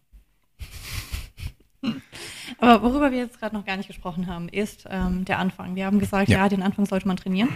[2.65, 5.75] Aber worüber wir jetzt gerade noch gar nicht gesprochen haben, ist ähm, der Anfang.
[5.75, 6.39] Wir haben gesagt, Ja.
[6.39, 6.49] ja.
[6.49, 7.49] den Anfang sollte man trainieren.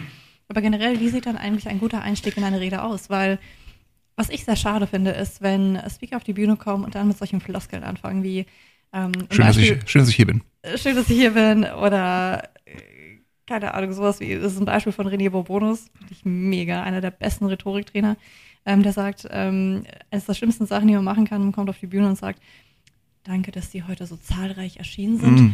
[0.48, 3.10] Aber generell, wie sieht dann eigentlich ein guter Einstieg in eine Rede aus?
[3.10, 3.40] Weil
[4.16, 7.18] was ich sehr schade finde, ist, wenn Speaker auf die Bühne kommen und dann mit
[7.18, 8.46] solchen Floskeln anfangen wie
[8.92, 10.42] ähm, Schön dass, ich, Beispiel, schön, dass ich hier bin.
[10.64, 14.66] äh, schön, dass ich hier bin oder äh, keine Ahnung, sowas wie, das ist ein
[14.66, 18.18] Beispiel von René Bourbonus, finde ich mega, einer der besten Rhetoriktrainer,
[18.66, 21.80] ähm, der sagt, ähm, eines der schlimmsten Sachen, die man machen kann, man kommt auf
[21.80, 22.42] die Bühne und sagt,
[23.30, 25.40] danke, dass Sie heute so zahlreich erschienen sind.
[25.42, 25.54] Mm.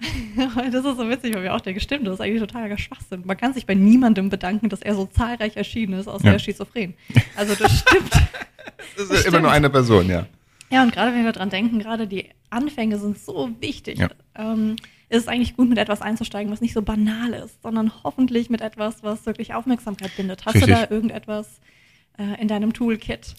[0.70, 3.22] Das ist so witzig, weil wir auch denken, stimmt, das ist eigentlich totaler Schwachsinn.
[3.24, 6.30] Man kann sich bei niemandem bedanken, dass er so zahlreich erschienen ist, außer Ja.
[6.30, 6.94] er ist schizophren.
[7.36, 8.10] Also das stimmt.
[8.96, 10.26] Das ist ja immer nur eine Person, ja.
[10.70, 13.98] Ja, und gerade wenn wir dran denken, gerade die Anfänge sind so wichtig.
[13.98, 14.08] Ja.
[14.36, 14.76] Ähm,
[15.08, 18.60] ist es eigentlich gut, mit etwas einzusteigen, was nicht so banal ist, sondern hoffentlich mit
[18.60, 20.46] etwas, was wirklich Aufmerksamkeit bindet.
[20.46, 20.74] Hast Richtig.
[20.74, 21.60] du da irgendetwas
[22.18, 23.34] äh, in deinem Toolkit?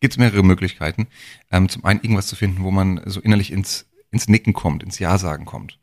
[0.00, 1.08] Gibt es mehrere Möglichkeiten.
[1.50, 4.98] Ähm, zum einen irgendwas zu finden, wo man so innerlich ins, ins Nicken kommt, ins
[4.98, 5.78] Ja-Sagen kommt.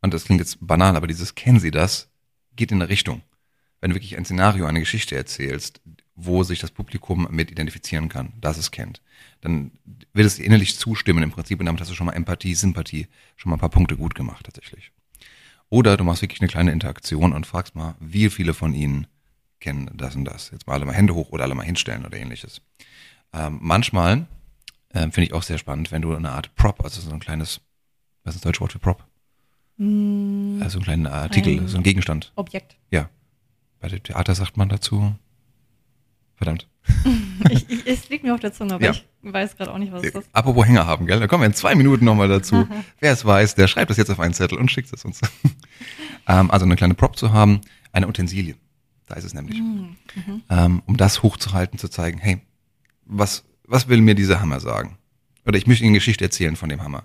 [0.00, 2.08] Und das klingt jetzt banal, aber dieses Kennen Sie das
[2.56, 3.22] geht in eine Richtung.
[3.80, 5.80] Wenn du wirklich ein Szenario, eine Geschichte erzählst,
[6.14, 9.00] wo sich das Publikum mit identifizieren kann, das es kennt,
[9.40, 9.72] dann
[10.12, 13.50] wird es innerlich zustimmen im Prinzip und damit hast du schon mal Empathie, Sympathie, schon
[13.50, 14.92] mal ein paar Punkte gut gemacht tatsächlich.
[15.68, 19.06] Oder du machst wirklich eine kleine Interaktion und fragst mal, wie viele von ihnen
[19.62, 20.50] kennen das und das.
[20.50, 22.60] Jetzt mal alle mal Hände hoch oder alle mal hinstellen oder ähnliches.
[23.32, 24.26] Ähm, manchmal
[24.92, 27.60] ähm, finde ich auch sehr spannend, wenn du eine Art Prop, also so ein kleines,
[28.24, 29.04] was ist das deutsche Wort für Prop?
[29.78, 32.32] Hm, Also einen kleinen Artikel, Ein- so ein Gegenstand.
[32.36, 32.76] Objekt.
[32.90, 33.08] Ja.
[33.80, 35.14] Bei dem Theater sagt man dazu.
[36.36, 36.68] Verdammt.
[37.50, 38.92] Ich, ich, es liegt mir auf der Zunge, aber Ja.
[38.92, 40.28] ich weiß gerade auch nicht, was es ist.
[40.32, 41.18] Apropos Hänger haben, gell?
[41.18, 42.68] Da kommen wir in zwei Minuten nochmal dazu.
[43.00, 45.20] Wer es weiß, der schreibt das jetzt auf einen Zettel und schickt es uns.
[46.28, 47.60] ähm, also eine kleine Prop zu haben,
[47.92, 48.54] eine Utensilie.
[49.12, 49.58] Da ist es nämlich.
[49.58, 50.42] Hm, mhm.
[50.48, 52.40] ähm, um das hochzuhalten, zu zeigen, hey,
[53.04, 54.96] was, was will mir dieser Hammer sagen?
[55.44, 57.04] Oder ich möchte Ihnen eine Geschichte erzählen von dem Hammer.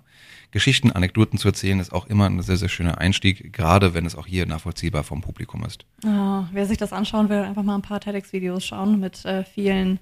[0.52, 4.16] Geschichten, Anekdoten zu erzählen, ist auch immer ein sehr, sehr schöner Einstieg, gerade wenn es
[4.16, 5.86] auch hier nachvollziehbar vom Publikum ist.
[6.06, 10.00] Ah, wer sich das anschauen will, einfach mal ein paar TEDx-Videos schauen mit äh, vielen,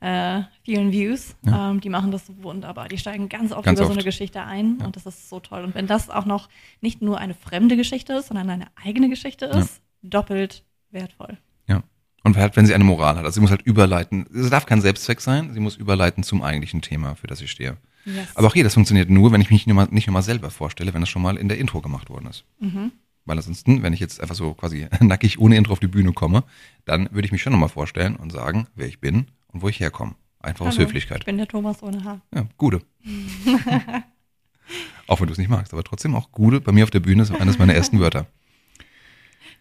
[0.00, 1.36] äh, vielen Views.
[1.42, 1.70] Ja.
[1.70, 2.88] Ähm, die machen das wunderbar.
[2.88, 3.98] Die steigen ganz oft Ganz über so oft.
[4.00, 4.86] eine Geschichte ein Ja.
[4.86, 5.62] und das ist so toll.
[5.62, 6.48] Und wenn das auch noch
[6.80, 11.38] nicht nur eine fremde Geschichte ist, sondern eine eigene Geschichte ist, doppelt wertvoll.
[12.24, 13.24] Und halt, wenn sie eine Moral hat.
[13.24, 14.26] Also sie muss halt überleiten.
[14.34, 17.76] Es darf kein Selbstzweck sein, sie muss überleiten zum eigentlichen Thema, für das ich stehe.
[18.06, 18.28] Yes.
[18.34, 20.22] Aber auch hier, das funktioniert nur, wenn ich mich nicht nur mal, nicht nur mal
[20.22, 22.44] selber vorstelle, wenn das schon mal in der Intro gemacht worden ist.
[22.58, 22.92] mhm.
[23.26, 26.44] Weil ansonsten, wenn ich jetzt einfach so quasi nackig ohne Intro auf die Bühne komme,
[26.84, 29.80] dann würde ich mich schon nochmal vorstellen und sagen, wer ich bin und wo ich
[29.80, 30.14] herkomme.
[30.40, 31.20] Einfach aus Hallo, Höflichkeit.
[31.20, 32.20] Ich bin der Thomas ohne Haar.
[32.34, 32.82] Ja, Gude.
[35.06, 37.22] auch wenn du es nicht magst, aber trotzdem auch Gude bei mir auf der Bühne
[37.22, 38.26] ist eines meiner ersten Wörter.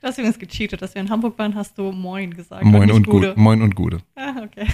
[0.03, 2.65] Du hast übrigens gecheatet, dass wir in Hamburg waren, hast du Moin gesagt.
[2.65, 3.29] Moin nicht und Gude.
[3.29, 3.39] Gude.
[3.39, 3.99] Moin und Gude.
[4.17, 4.67] Ah, okay.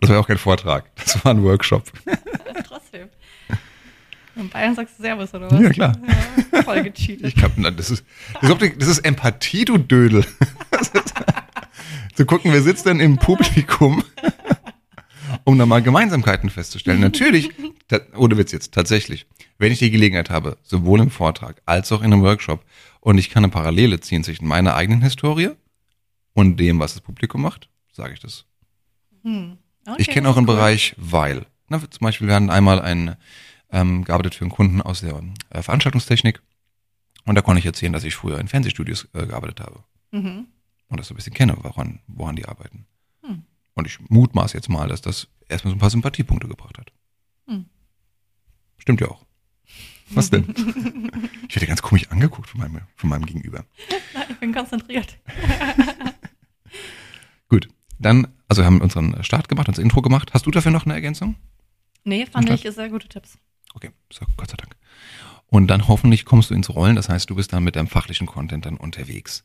[0.00, 0.90] Das war ja auch kein Vortrag.
[0.96, 1.84] Das war ein Workshop.
[2.66, 3.10] Trotzdem.
[4.34, 5.60] In Bayern sagst du Servus, oder was?
[5.60, 5.96] Ja, klar.
[6.52, 7.28] Ja, voll gecheatet.
[7.28, 8.04] Ich glaub, das ist,
[8.42, 10.24] das ist, das ist Empathie, du Dödel.
[12.16, 14.02] Zu gucken, wer sitzt denn im Publikum,
[15.44, 16.98] um da mal Gemeinsamkeiten festzustellen.
[16.98, 17.50] Natürlich,
[18.16, 19.26] ohne Witz jetzt, tatsächlich,
[19.58, 22.64] wenn ich die Gelegenheit habe, sowohl im Vortrag als auch in einem Workshop,
[23.00, 25.50] und ich kann eine Parallele ziehen zwischen meiner eigenen Historie
[26.34, 28.44] und dem, was das Publikum macht, sage ich das.
[29.22, 29.58] Hm.
[29.86, 30.56] Okay, Ich kenne auch einen cool.
[30.56, 31.46] Bereich weil.
[31.68, 33.16] Na, zum Beispiel, wir hatten einmal einen
[33.70, 36.42] ähm, gearbeitet für einen Kunden aus der äh, Veranstaltungstechnik.
[37.24, 39.84] Und da konnte ich erzählen, dass ich früher in Fernsehstudios äh, gearbeitet habe.
[40.10, 40.46] Mhm.
[40.88, 42.86] Und das so ein bisschen kenne, woran, woran die arbeiten.
[43.22, 43.44] Hm.
[43.74, 46.92] Und ich mutmaß jetzt mal, dass das erstmal so ein paar Sympathiepunkte gebracht hat.
[47.46, 47.66] Hm.
[48.76, 49.24] Stimmt ja auch.
[50.10, 50.44] Was denn?
[51.48, 53.64] ich werde ganz komisch angeguckt von meinem, von meinem Gegenüber.
[54.14, 55.18] Nein, ich bin konzentriert.
[57.48, 57.68] Gut,
[57.98, 60.32] dann, also wir haben unseren Start gemacht, unser Intro gemacht.
[60.32, 61.36] Hast du dafür noch eine Ergänzung?
[62.04, 63.38] Nee, fand ich sehr gute Tipps.
[63.74, 64.76] Okay, so, Gott sei Dank.
[65.46, 68.26] Und dann hoffentlich kommst du ins Rollen, das heißt, du bist dann mit deinem fachlichen
[68.26, 69.44] Content dann unterwegs.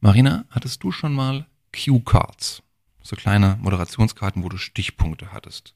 [0.00, 2.62] Marina, hattest du schon mal Cue-Cards?
[3.02, 5.74] So kleine Moderationskarten, wo du Stichpunkte hattest.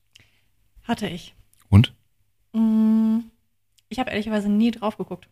[0.85, 1.35] Hatte ich.
[1.69, 1.95] Und?
[2.55, 3.19] Mm,
[3.89, 5.29] Ich habe ehrlicherweise nie drauf geguckt.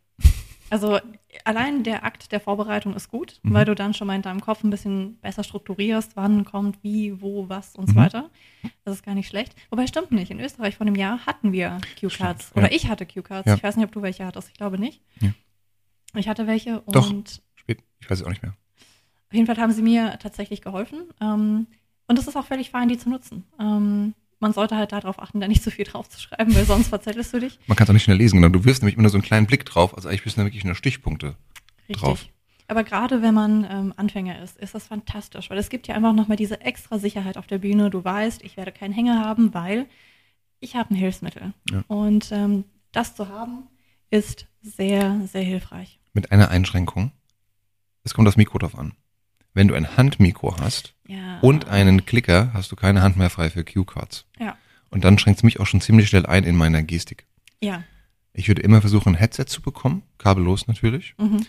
[0.69, 0.99] Also
[1.45, 3.55] allein der Akt der Vorbereitung ist gut, Mhm.
[3.55, 7.21] weil du dann schon mal in deinem Kopf ein bisschen besser strukturierst, wann kommt, wie,
[7.21, 7.97] wo, was und so Mhm.
[7.99, 8.31] weiter.
[8.85, 9.55] Das ist gar nicht schlecht.
[9.71, 10.31] Wobei stimmt nicht.
[10.33, 11.79] In Österreich vor einem Jahr hatten wir.
[11.97, 12.77] Stimmt, Oder ja.
[12.77, 13.47] ich hatte Cue-Cards.
[13.47, 13.55] Ja.
[13.55, 14.49] Ich weiß nicht, ob du welche hattest.
[14.49, 15.03] Ich glaube nicht.
[15.21, 15.31] Ja.
[16.15, 17.13] Ich hatte welche und Doch.
[17.55, 18.55] Spät, ich weiß es auch nicht mehr.
[19.29, 21.03] auf jeden Fall haben sie mir tatsächlich geholfen.
[21.21, 21.67] Ähm,
[22.09, 23.45] und es ist auch völlig fein, die zu nutzen.
[24.39, 27.33] Man sollte halt darauf achten, da nicht zu viel drauf zu schreiben, weil sonst verzettelst
[27.33, 27.59] du dich.
[27.67, 28.53] Man kann es auch nicht schnell lesen, genau.
[28.53, 30.47] Du wirfst nämlich immer nur so einen kleinen Blick drauf, also eigentlich bist du da
[30.47, 31.37] wirklich nur Stichpunkte.
[31.89, 32.03] Richtig.
[32.03, 32.27] drauf.
[32.69, 36.13] Aber gerade wenn man ähm, Anfänger ist, ist das fantastisch, weil es gibt ja einfach
[36.13, 37.91] nochmal diese extra Sicherheit auf der Bühne.
[37.91, 39.87] Du weißt, ich werde keinen Hänger haben, weil
[40.59, 41.53] ich habe ein Hilfsmittel.
[41.71, 41.85] Ja.
[41.87, 43.69] Und ähm, das zu haben,
[44.11, 46.01] ist sehr, sehr hilfreich.
[46.13, 47.13] Mit einer Einschränkung.
[48.03, 48.95] Es kommt das Mikro drauf an.
[49.57, 51.39] Wenn du ein Handmikro hast Ja.
[51.41, 54.27] und einen Klicker, hast du keine Hand mehr frei für Cue-Cards.
[54.39, 54.55] Ja.
[54.91, 57.25] Und dann schränkt es mich auch schon ziemlich schnell ein in meiner Gestik.
[57.63, 57.83] Ja.
[58.35, 61.15] Ich würde immer versuchen, ein Headset zu bekommen, kabellos natürlich.
[61.17, 61.47] Mhm.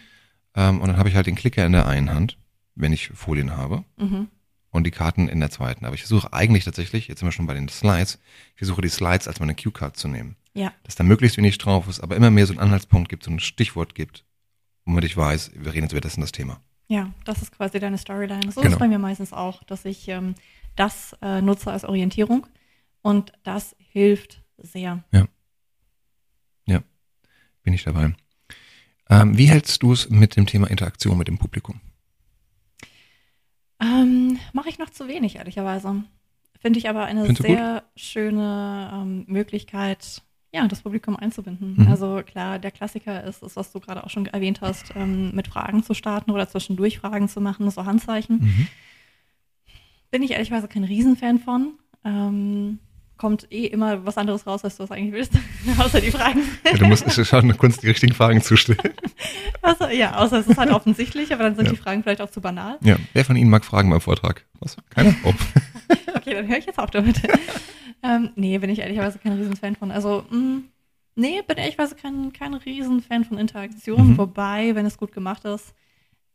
[0.55, 2.37] Ähm, und dann habe ich halt den Klicker in der einen Hand,
[2.75, 4.29] wenn ich Folien habe, Mhm.
[4.69, 5.83] und die Karten in der zweiten.
[5.85, 8.19] Aber ich versuche eigentlich tatsächlich, jetzt sind wir schon bei den Slides,
[8.53, 10.37] ich versuche die Slides als meine Cue-Card zu nehmen.
[10.53, 10.71] Ja.
[10.83, 13.41] Dass da möglichst wenig drauf ist, aber immer mehr so einen Anhaltspunkt gibt, so ein
[13.41, 14.23] Stichwort gibt,
[14.85, 16.61] womit ich weiß, wir reden jetzt über das und das Thema.
[16.87, 18.43] Ja, das ist quasi deine Storyline.
[18.51, 18.73] So ist Genau.
[18.73, 20.35] es bei mir meistens auch, dass ich ähm,
[20.75, 22.47] das äh, nutze als Orientierung
[23.01, 25.03] und das hilft sehr.
[27.67, 28.15] Bin ich dabei.
[29.09, 31.81] Ähm, wie hältst du es mit dem Thema Interaktion mit dem Publikum?
[33.81, 36.05] Ähm, Mache ich noch zu wenig, ehrlicherweise.
[36.61, 41.75] Finde ich aber eine Findest sehr schöne ähm, Möglichkeit, ja, das Publikum einzubinden.
[41.77, 41.87] Mhm.
[41.87, 45.47] Also klar, der Klassiker ist es, was du gerade auch schon erwähnt hast, ähm, mit
[45.47, 48.39] Fragen zu starten oder zwischendurch Fragen zu machen, so Handzeichen.
[48.39, 48.67] Mhm.
[50.11, 51.73] Bin ich ehrlicherweise kein Riesenfan von.
[52.05, 52.79] Ähm,
[53.17, 55.33] kommt eh immer was anderes raus, als du es eigentlich willst,
[55.79, 56.41] außer die Fragen.
[56.65, 58.79] Ja, du musst es ist schon eine Kunst, die richtigen Fragen zu stellen.
[59.63, 61.71] Also, ja, außer es ist halt offensichtlich, aber dann sind Ja.
[61.71, 62.77] die Fragen vielleicht auch zu banal.
[62.83, 64.45] Ja, wer von Ihnen mag Fragen beim Vortrag?
[64.61, 64.77] Was?
[64.91, 65.13] Keiner?
[65.23, 65.33] Oh.
[66.15, 67.21] Okay, dann höre ich jetzt auf damit.
[68.03, 69.91] Ähm, nee, bin ich ehrlicherweise kein Riesenfan von.
[69.91, 70.61] Also, mh,
[71.15, 74.11] nee, bin ehrlicherweise kein, kein Riesenfan von Interaktion.
[74.11, 74.17] Mhm.
[74.17, 75.73] Wobei, wenn es gut gemacht ist,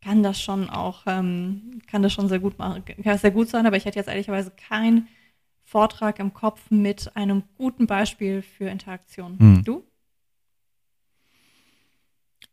[0.02, 3.66] kann das schon auch, ähm, kann das schon sehr gut machen, kann sehr gut sein.
[3.66, 5.08] Aber ich hätte jetzt ehrlicherweise keinen
[5.64, 9.38] Vortrag im Kopf mit einem guten Beispiel für Interaktion.
[9.38, 9.64] Hm.
[9.64, 9.84] Du?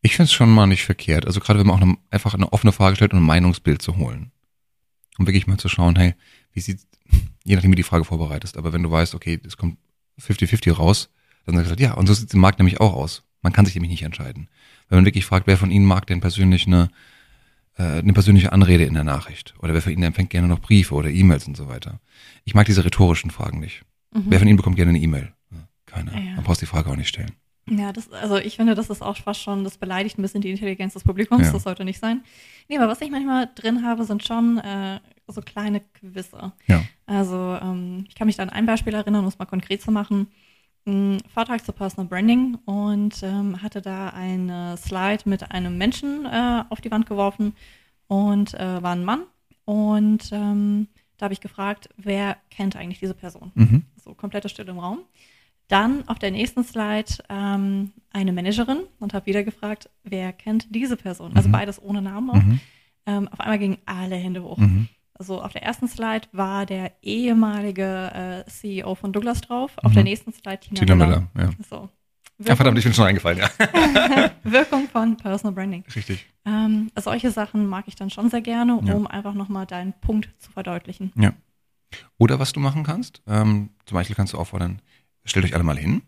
[0.01, 1.25] Ich finde es schon mal nicht verkehrt.
[1.25, 3.97] Also gerade wenn man auch eine, einfach eine offene Frage stellt und ein Meinungsbild zu
[3.97, 4.31] holen.
[5.17, 6.15] Um wirklich mal zu schauen, hey,
[6.53, 6.79] wie sieht,
[7.49, 9.79] je nachdem wie du die Frage vorbereitest, aber wenn du weißt, okay, es kommt
[10.21, 11.09] 50-50 raus,
[11.47, 13.23] dann sagst du, halt, ja, und so sieht es im Markt nämlich auch aus.
[13.41, 14.49] Man kann sich nämlich nicht entscheiden.
[14.87, 16.89] Wenn man wirklich fragt, wer von Ihnen mag denn persönlich eine,
[17.75, 19.55] äh, eine persönliche Anrede in der Nachricht?
[19.59, 21.99] Oder wer von Ihnen empfängt gerne noch Briefe oder E-Mails und so weiter?
[22.43, 23.81] Ich mag diese rhetorischen Fragen nicht.
[24.13, 24.25] Mhm.
[24.27, 25.33] Wer von Ihnen bekommt gerne eine E-Mail?
[25.87, 26.13] Keiner.
[26.13, 26.35] Ja.
[26.35, 27.31] Dann brauchst du die Frage auch nicht stellen.
[27.67, 30.51] Ja, das, also ich finde, das ist auch fast schon, das beleidigt ein bisschen die
[30.51, 31.47] Intelligenz des Publikums.
[31.47, 31.53] Ja.
[31.53, 32.23] Das sollte nicht sein.
[32.67, 36.51] Nee, aber was ich manchmal drin habe, sind schon äh, so kleine Quizze.
[36.67, 36.83] Ja.
[37.05, 39.91] Also ähm, ich kann mich da an ein Beispiel erinnern, um es mal konkret zu
[39.91, 40.27] machen.
[40.87, 46.63] Ein Vortrag zu Personal Branding und ähm, hatte da eine Slide mit einem Menschen äh,
[46.69, 47.53] auf die Wand geworfen
[48.07, 49.23] und äh, war ein Mann.
[49.65, 53.51] Und ähm, da habe ich gefragt, wer kennt eigentlich diese Person?
[53.53, 53.83] Mhm.
[54.03, 54.99] so komplette Stille im Raum.
[55.69, 60.97] Dann auf der nächsten Slide ähm, eine Managerin und habe wieder gefragt, wer kennt diese
[60.97, 61.31] Person?
[61.35, 61.53] Also Mhm.
[61.53, 62.35] beides ohne Namen auch.
[62.43, 62.59] Mhm.
[63.05, 64.57] ähm, auf einmal gingen alle Hände hoch.
[64.57, 64.87] Mhm.
[65.13, 70.01] Also auf der ersten Slide war der ehemalige äh, CEO von Douglas drauf, auf der
[70.03, 70.09] Mhm.
[70.09, 71.27] nächsten Slide Tina, Tina Müller.
[71.33, 71.63] Müller, ja.
[71.69, 71.89] So.
[72.41, 73.49] Ja, verdammt, ich bin schon eingefallen, ja.
[74.43, 75.83] Wirkung von Personal Branding.
[75.93, 76.25] Richtig.
[76.45, 78.93] Ähm, solche Sachen mag ich dann schon sehr gerne, Ja.
[78.93, 81.11] um einfach nochmal deinen Punkt zu verdeutlichen.
[81.15, 81.33] Ja.
[82.17, 84.81] Oder was du machen kannst, ähm, zum Beispiel kannst du auffordern,
[85.25, 86.01] stellt euch alle mal hin.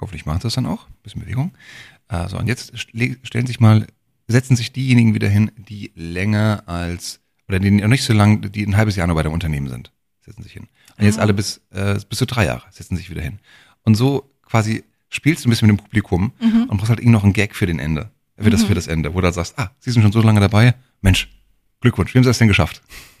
[0.00, 0.86] Hoffentlich macht das dann auch.
[1.02, 1.52] Bisschen Bewegung.
[2.08, 3.86] Äh, so, und jetzt stellen sich mal,
[4.28, 8.64] setzen sich diejenigen wieder hin, die länger als, oder die noch nicht so lang, die
[8.66, 9.92] ein halbes Jahr nur bei dem Unternehmen sind.
[10.24, 10.68] Setzen sich hin.
[10.98, 11.22] Und jetzt Ah.
[11.22, 13.38] alle bis, äh, bis zu drei Jahre setzen sich wieder hin.
[13.82, 16.64] Und so quasi spielst du ein bisschen mit dem Publikum Mhm.
[16.68, 18.10] und brauchst halt irgendwie noch einen Gag für den Ende.
[18.38, 20.40] Für das, für das Ende, wo du dann sagst, ah, Sie sind schon so lange
[20.40, 20.74] dabei.
[21.02, 21.28] Mensch,
[21.82, 22.80] Glückwunsch, wie haben Sie das denn geschafft?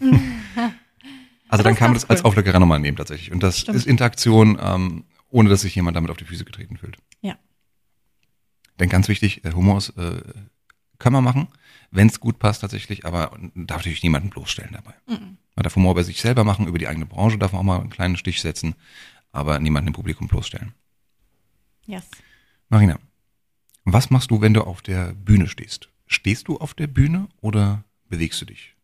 [1.48, 2.28] Also dann kann man das als cool.
[2.28, 3.32] Auflockerer nochmal nehmen tatsächlich.
[3.32, 3.76] Und das Stimmt.
[3.76, 6.96] ist Interaktion, ähm, ohne dass sich jemand damit auf die Füße getreten fühlt.
[7.20, 7.36] Ja.
[8.78, 10.22] Denn ganz wichtig, äh, Humor ist, äh,
[10.98, 11.48] kann man machen,
[11.90, 14.94] wenn es gut passt tatsächlich, aber darf natürlich niemanden bloßstellen dabei.
[15.06, 15.38] Mhm.
[15.56, 17.80] Man darf Humor bei sich selber machen, über die eigene Branche darf man auch mal
[17.80, 18.74] einen kleinen Stich setzen,
[19.32, 20.74] aber niemanden im Publikum bloßstellen.
[21.86, 22.08] Yes.
[22.68, 22.98] Marina,
[23.84, 25.88] was machst du, wenn du auf der Bühne stehst?
[26.06, 28.74] Stehst du auf der Bühne oder bewegst du dich?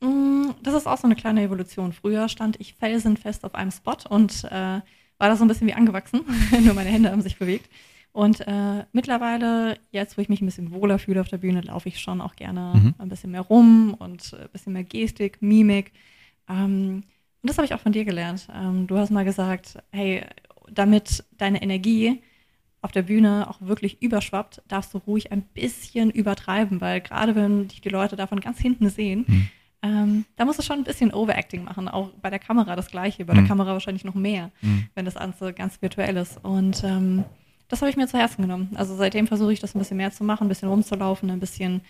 [0.00, 1.92] Mm, Das ist auch so eine kleine Evolution.
[1.92, 4.80] Früher stand ich felsenfest auf einem Spot und äh,
[5.20, 6.22] war da so ein bisschen wie angewachsen,
[6.64, 7.68] nur meine Hände haben sich bewegt.
[8.12, 11.88] Und äh, mittlerweile, jetzt wo ich mich ein bisschen wohler fühle auf der Bühne, laufe
[11.88, 12.94] ich schon auch gerne Mhm.
[12.98, 15.92] ein bisschen mehr rum und ein bisschen mehr Gestik, Mimik.
[16.48, 17.04] Ähm,
[17.42, 18.48] und das habe ich auch von dir gelernt.
[18.52, 20.24] Ähm, du hast mal gesagt, hey,
[20.68, 22.20] damit deine Energie
[22.82, 27.68] auf der Bühne auch wirklich überschwappt, darfst du ruhig ein bisschen übertreiben, weil gerade wenn
[27.68, 29.48] dich die Leute da von ganz hinten sehen, Mhm.
[29.82, 31.88] Ähm, da musst du schon ein bisschen Overacting machen.
[31.88, 33.38] Auch bei der Kamera das Gleiche, bei Mhm.
[33.38, 34.86] der Kamera wahrscheinlich noch mehr, Mhm.
[34.94, 36.38] wenn das Ganze ganz virtuell ist.
[36.44, 37.24] Und ähm,
[37.68, 38.70] das habe ich mir zu Herzen genommen.
[38.74, 41.80] Also seitdem versuche ich das ein bisschen mehr zu machen, ein bisschen rumzulaufen, ein bisschen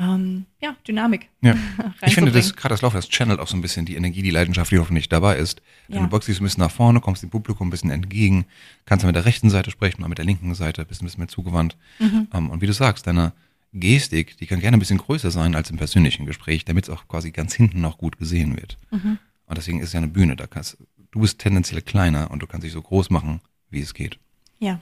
[0.00, 1.54] ähm, ja, Dynamik Ja.
[2.06, 4.30] Ich finde, das gerade das Laufen, das channelt auch so ein bisschen die Energie, die
[4.30, 5.60] Leidenschaft, die hoffentlich dabei ist.
[5.88, 6.02] Denn Ja.
[6.04, 8.46] Du boxst dich ein bisschen nach vorne, kommst dem Publikum ein bisschen entgegen,
[8.86, 11.20] kannst dann mit der rechten Seite sprechen, mal mit der linken Seite, bist ein bisschen
[11.20, 11.76] mehr zugewandt.
[11.98, 12.26] Mhm.
[12.32, 13.32] Ähm, und wie du sagst, deine
[13.72, 17.08] Gestik, die kann gerne ein bisschen größer sein als im persönlichen Gespräch, damit es auch
[17.08, 18.78] quasi ganz hinten noch gut gesehen wird.
[18.90, 19.18] Mhm.
[19.46, 20.78] Und deswegen ist ja eine Bühne, da kannst
[21.12, 24.18] du bist tendenziell kleiner und du kannst dich so groß machen, wie es geht.
[24.58, 24.80] Ja.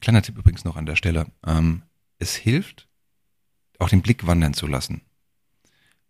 [0.00, 1.26] Kleiner Tipp übrigens noch an der Stelle.
[1.46, 1.82] Ähm,
[2.18, 2.88] es hilft,
[3.78, 5.00] auch den Blick wandern zu lassen.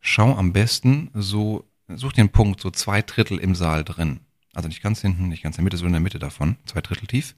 [0.00, 4.20] Schau am besten so, such dir einen Punkt, so zwei Drittel im Saal drin.
[4.52, 6.80] Also nicht ganz hinten, nicht ganz in der Mitte, so in der Mitte davon, zwei
[6.80, 7.36] Drittel tief.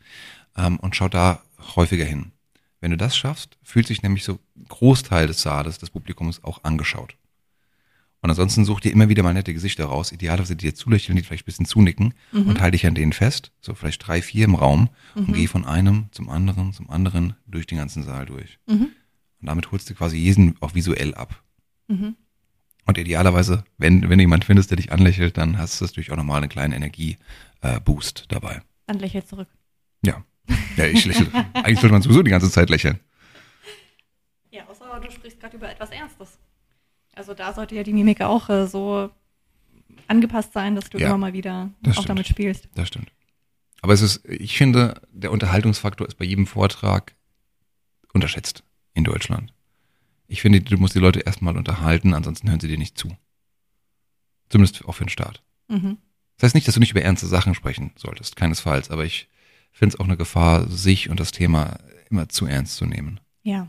[0.57, 1.43] Ähm, und schau da
[1.77, 2.32] häufiger hin.
[2.83, 6.65] Wenn du das schaffst, fühlt sich nämlich so ein Großteil des Saales, des Publikums auch
[6.65, 7.17] angeschaut.
[8.21, 11.23] Und ansonsten such dir immer wieder mal nette Gesichter raus, idealerweise die dir zulächeln, die
[11.23, 12.49] vielleicht ein bisschen zunicken Mhm.
[12.49, 15.33] und halte dich an denen fest, so vielleicht drei, vier im Raum und Mhm.
[15.33, 18.59] geh von einem zum anderen, zum anderen durch den ganzen Saal durch.
[18.67, 18.91] Mhm.
[19.41, 21.43] Und damit holst du quasi jeden auch visuell ab.
[21.89, 22.17] Mhm.
[22.85, 26.17] Und idealerweise, wenn, wenn du jemand findest, der dich anlächelt, dann hast du natürlich auch
[26.17, 28.61] nochmal einen kleinen Energie-Boost dabei.
[28.87, 29.49] Dann lächel zurück.
[30.05, 30.25] Ja.
[30.77, 31.29] Ja, ich lächle.
[31.55, 32.99] Eigentlich sollte man sowieso die ganze Zeit lächeln.
[34.51, 36.39] Ja, außer du sprichst gerade über etwas Ernstes.
[37.15, 39.11] Also da sollte ja die Mimik auch äh, so
[40.09, 42.09] angepasst sein, dass du Ja, immer mal wieder auch stimmt.
[42.09, 42.69] damit spielst.
[42.75, 43.13] Das stimmt.
[43.83, 47.15] Aber es ist, ich finde, der Unterhaltungsfaktor ist bei jedem Vortrag
[48.13, 48.63] unterschätzt
[48.95, 49.53] in Deutschland.
[50.29, 53.15] Ich finde, du musst die Leute erstmal unterhalten, ansonsten hören sie dir nicht zu.
[54.49, 55.43] Zumindest auch für den Start.
[55.69, 55.99] Mhm.
[56.37, 59.29] Das heißt nicht, dass du nicht über ernste Sachen sprechen solltest, keinesfalls, aber ich
[59.73, 61.79] finde es auch eine Gefahr, sich und das Thema
[62.11, 63.21] immer zu ernst zu nehmen.
[63.43, 63.69] Ja.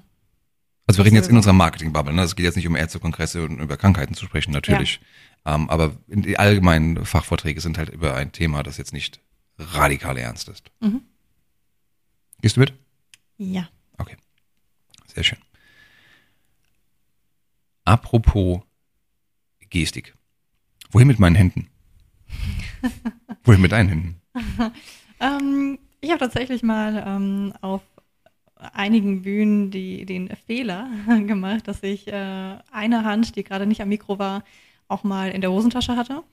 [0.85, 2.21] Also wir reden jetzt in unserer Marketing-Bubble, ne?
[2.23, 4.99] Es geht jetzt nicht um Ärztekongresse und über Krankheiten zu sprechen, natürlich.
[5.45, 9.21] Ähm, aber in die allgemeinen Fachvorträge sind halt über ein Thema, das jetzt nicht
[9.57, 10.71] radikal ernst ist.
[10.81, 11.01] Mhm.
[12.41, 12.73] Gehst du mit?
[13.37, 13.69] Ja.
[13.97, 14.17] Okay.
[15.07, 15.39] Sehr schön.
[17.85, 18.61] Apropos
[19.69, 20.15] Gestik.
[20.91, 21.69] Wohin mit meinen Händen?
[23.43, 24.21] Wohin mit deinen Händen?
[25.19, 27.81] Ähm, ich habe tatsächlich mal ähm, auf
[28.73, 33.89] einigen Bühnen die, den Fehler gemacht, dass ich äh, eine Hand, die gerade nicht am
[33.89, 34.43] Mikro war,
[34.87, 36.23] auch mal in der Hosentasche hatte.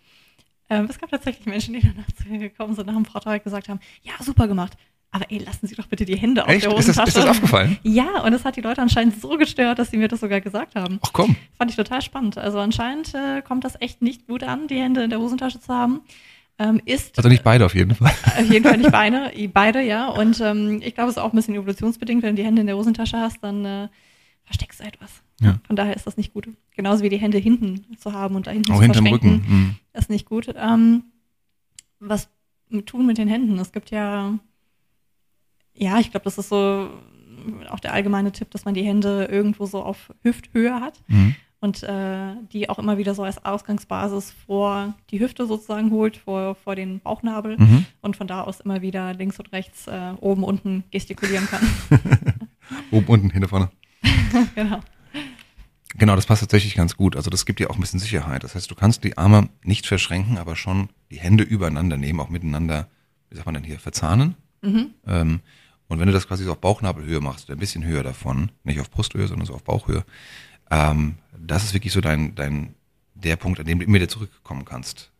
[0.68, 3.68] Ähm, es gab tatsächlich Menschen, die danach zu mir gekommen sind, nach dem Vortrag gesagt
[3.68, 4.76] haben, ja, super gemacht,
[5.12, 6.64] aber ey, lassen Sie doch bitte die Hände Echt?
[6.64, 7.08] der Ist das, Hosentasche.
[7.08, 7.78] ist das aufgefallen?
[7.82, 10.76] Ja, und das hat die Leute anscheinend so gestört, dass sie mir das sogar gesagt
[10.76, 11.00] haben.
[11.04, 11.34] Ach komm.
[11.58, 12.38] Fand ich total spannend.
[12.38, 15.74] Also anscheinend äh, kommt das echt nicht gut an, die Hände in der Hosentasche zu
[15.74, 16.02] haben.
[16.60, 18.12] Ähm, ist Also nicht beide auf jeden Fall.
[18.26, 20.08] auf jeden Fall nicht beide, beide, ja.
[20.08, 22.22] Und ähm, ich glaube, es ist auch ein bisschen evolutionsbedingt.
[22.22, 23.88] Wenn du die Hände in der Hosentasche hast, dann äh,
[24.44, 25.22] versteckst du etwas.
[25.40, 25.58] Ja.
[25.66, 26.48] Von daher ist das nicht gut.
[26.76, 29.48] Genauso wie die Hände hinten zu haben und da hinten Auch zu hinterm verschränken, Rücken.
[29.48, 29.76] Hm.
[29.94, 30.54] ist nicht gut.
[30.54, 31.04] Ähm,
[31.98, 32.28] was
[32.84, 33.58] tun mit den Händen?
[33.58, 34.38] Es gibt ja,
[35.74, 36.90] ja, ich glaube, das ist so
[37.70, 41.02] auch der allgemeine Tipp, dass man die Hände irgendwo so auf Hüfthöhe hat.
[41.08, 41.34] Hm.
[41.60, 46.54] Und äh, die auch immer wieder so als Ausgangsbasis vor die Hüfte sozusagen holt, vor,
[46.54, 47.84] vor den Bauchnabel Mhm.
[48.00, 51.60] und von da aus immer wieder links und rechts, äh, oben, unten gestikulieren kann.
[52.90, 53.68] Oben, unten, hinter, vorne.
[54.54, 54.80] genau.
[55.96, 57.16] Genau, das passt tatsächlich ganz gut.
[57.16, 58.44] Also das gibt dir auch ein bisschen Sicherheit.
[58.44, 62.28] Das heißt, du kannst die Arme nicht verschränken, aber schon die Hände übereinander nehmen, auch
[62.28, 62.88] miteinander,
[63.28, 64.36] wie sagt man denn hier, verzahnen.
[64.62, 64.90] Mhm.
[65.06, 65.40] Ähm,
[65.88, 68.90] und wenn du das quasi so auf Bauchnabelhöhe machst, ein bisschen höher davon, nicht auf
[68.90, 70.04] Brusthöhe, sondern so auf Bauchhöhe,
[70.70, 72.74] ähm, das ist wirklich so dein, dein,
[73.14, 75.10] der Punkt, an dem du immer wieder zurückkommen kannst.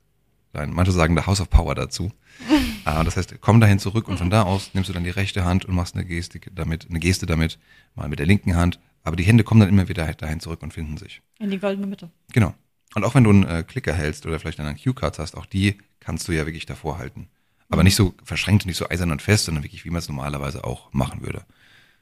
[0.52, 2.12] Dein, manche sagen der House of Power dazu.
[2.84, 5.44] äh, das heißt, komm dahin zurück und von da aus nimmst du dann die rechte
[5.44, 7.58] Hand und machst eine Gestik damit, eine Geste damit,
[7.94, 8.78] mal mit der linken Hand.
[9.02, 11.22] Aber die Hände kommen dann immer wieder dahin zurück und finden sich.
[11.38, 12.10] In die goldene Mitte.
[12.32, 12.54] Genau.
[12.94, 15.78] Und auch wenn du einen äh, Klicker hältst oder vielleicht einen Cue-Cards hast, auch die
[16.00, 17.28] kannst du ja wirklich davor halten.
[17.68, 20.08] Aber nicht so verschränkt und nicht so eisern und fest, sondern wirklich, wie man es
[20.08, 21.44] normalerweise auch machen würde.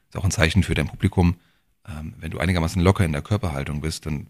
[0.09, 1.37] Ist auch ein Zeichen für dein Publikum.
[1.89, 4.29] Ähm, wenn du einigermaßen locker in der Körperhaltung bist, dann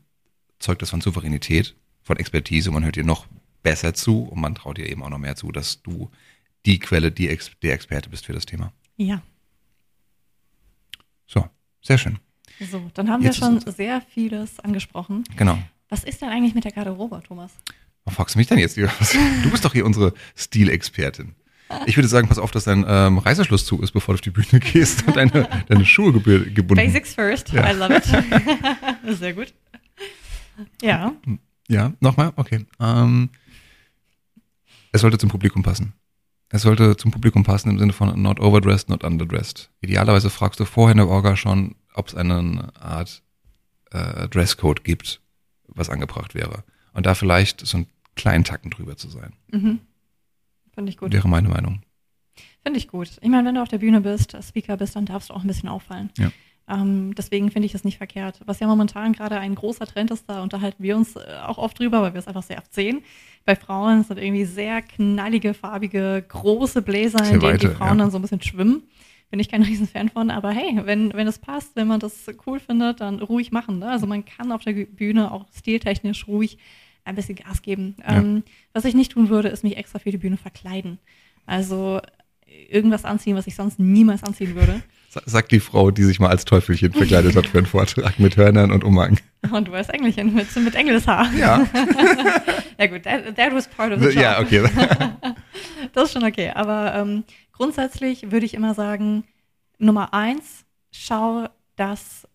[0.58, 2.70] zeugt das von Souveränität, von Expertise.
[2.70, 3.26] Man hört dir noch
[3.62, 6.10] besser zu und man traut dir eben auch noch mehr zu, dass du
[6.66, 8.72] die Quelle, die Ex der Experte bist für das Thema.
[8.96, 9.22] Ja.
[11.26, 11.48] So,
[11.82, 12.18] sehr schön.
[12.70, 15.24] So, dann haben Jetzt wir schon sehr vieles angesprochen.
[15.36, 15.58] Genau.
[15.88, 17.52] Was ist denn eigentlich mit der Garderobe, Thomas?
[18.04, 18.76] Warum fragst du mich denn jetzt?
[19.42, 21.34] Du bist doch hier unsere Stilexpertin.
[21.86, 24.30] Ich würde sagen, pass auf, dass dein ähm, Reißverschluss zu ist, bevor du auf die
[24.30, 26.74] Bühne gehst und deine, deine Schuhe gebunden.
[26.74, 27.52] Basics first.
[27.52, 27.70] Ja.
[27.70, 28.04] I love it.
[29.18, 29.52] sehr gut.
[30.82, 31.12] Ja.
[31.68, 32.32] Ja, nochmal?
[32.36, 32.66] Okay.
[32.80, 33.30] Ähm,
[34.92, 35.92] es sollte zum Publikum passen.
[36.50, 39.70] Es sollte zum Publikum passen im Sinne von not overdressed, not underdressed.
[39.82, 43.22] Idealerweise fragst du vorher in der Orga schon, ob es eine Art
[43.90, 45.20] äh, Dresscode gibt,
[45.66, 46.64] was angebracht wäre.
[46.94, 49.34] Und da vielleicht so einen kleinen Tacken drüber zu sein.
[49.52, 49.80] Mhm.
[50.78, 51.12] Finde ich gut.
[51.12, 51.80] Wäre meine Meinung.
[52.62, 53.10] Finde ich gut.
[53.20, 55.48] Ich meine, wenn du auf der Bühne bist, Speaker bist, dann darfst du auch ein
[55.48, 56.10] bisschen auffallen.
[56.16, 56.30] Ja.
[56.68, 58.40] Ähm, deswegen finde ich das nicht verkehrt.
[58.46, 61.80] Was ja momentan gerade ein großer Trend ist, da unterhalten wir uns äh, auch oft
[61.80, 63.02] drüber, weil wir es einfach sehr oft sehen.
[63.44, 68.04] Bei Frauen sind irgendwie sehr knallige, farbige, große Bläser, in denen weite, die Frauen ja.
[68.04, 68.84] dann so ein bisschen schwimmen.
[69.30, 72.60] Bin ich kein Riesenfan von, aber hey, wenn, wenn es passt, wenn man das cool
[72.60, 73.80] findet, dann ruhig machen.
[73.80, 73.90] Ne?
[73.90, 76.56] Also man kann auf der Bühne auch stiltechnisch ruhig
[77.08, 77.96] ein bisschen Gas geben.
[78.00, 78.18] Ja.
[78.18, 78.42] Ähm,
[78.72, 80.98] was ich nicht tun würde, ist mich extra für die Bühne verkleiden.
[81.46, 82.00] Also
[82.70, 84.82] irgendwas anziehen, was ich sonst niemals anziehen würde.
[85.10, 88.36] Sa- Sagt die Frau, die sich mal als Teufelchen verkleidet hat für einen Vortrag mit
[88.36, 89.18] Hörnern und Umhang.
[89.52, 91.32] Und du als Engelchen mit, mit Engelshaar.
[91.38, 91.66] Ja,
[92.78, 94.22] Ja gut, that, that was part of the job.
[94.22, 94.68] ja, okay.
[95.94, 96.50] Das ist schon okay.
[96.54, 99.24] Aber ähm, grundsätzlich würde ich immer sagen,
[99.78, 102.27] Nummer eins, schau, dass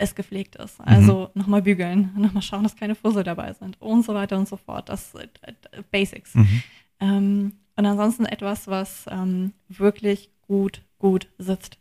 [0.00, 0.78] es gepflegt ist.
[0.80, 0.84] Mhm.
[0.86, 4.56] Also nochmal bügeln, nochmal schauen, dass keine Fussel dabei sind und so weiter und so
[4.56, 4.88] fort.
[4.88, 6.34] Das äh, äh, Basics.
[6.34, 6.62] Mhm.
[7.00, 11.78] Ähm, und ansonsten etwas, was ähm, wirklich gut, gut sitzt.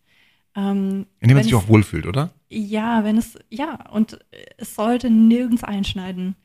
[0.56, 2.32] Ähm, In dem man sich es- auch wohlfühlt, oder?
[2.50, 4.20] ja, wenn es, ja, und
[4.58, 6.36] es sollte nirgends einschneiden.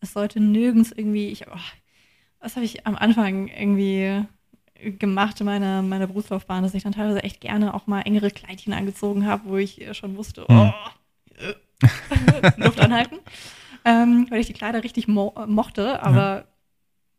[0.00, 1.58] Es sollte nirgends irgendwie, ich, oh,
[2.40, 4.24] was habe ich am Anfang irgendwie
[4.98, 8.74] gemacht in meiner, meiner Berufslaufbahn, dass ich dann teilweise echt gerne auch mal engere Kleidchen
[8.74, 10.58] angezogen habe, wo ich schon wusste, Hm.
[10.58, 10.72] oh,
[12.56, 13.18] Luft anhalten,
[13.84, 16.46] ähm, weil ich die Kleider richtig mo äh, mochte, aber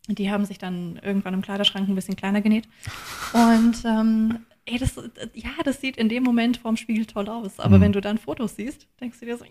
[0.08, 2.68] die haben sich dann irgendwann im Kleiderschrank ein bisschen kleiner genäht.
[3.34, 7.60] Und ähm, ey, das, äh, ja, das sieht in dem Moment vorm Spiegel toll aus.
[7.60, 7.82] Aber Mhm.
[7.82, 9.50] wenn du dann Fotos siehst, denkst du dir so, "Mm,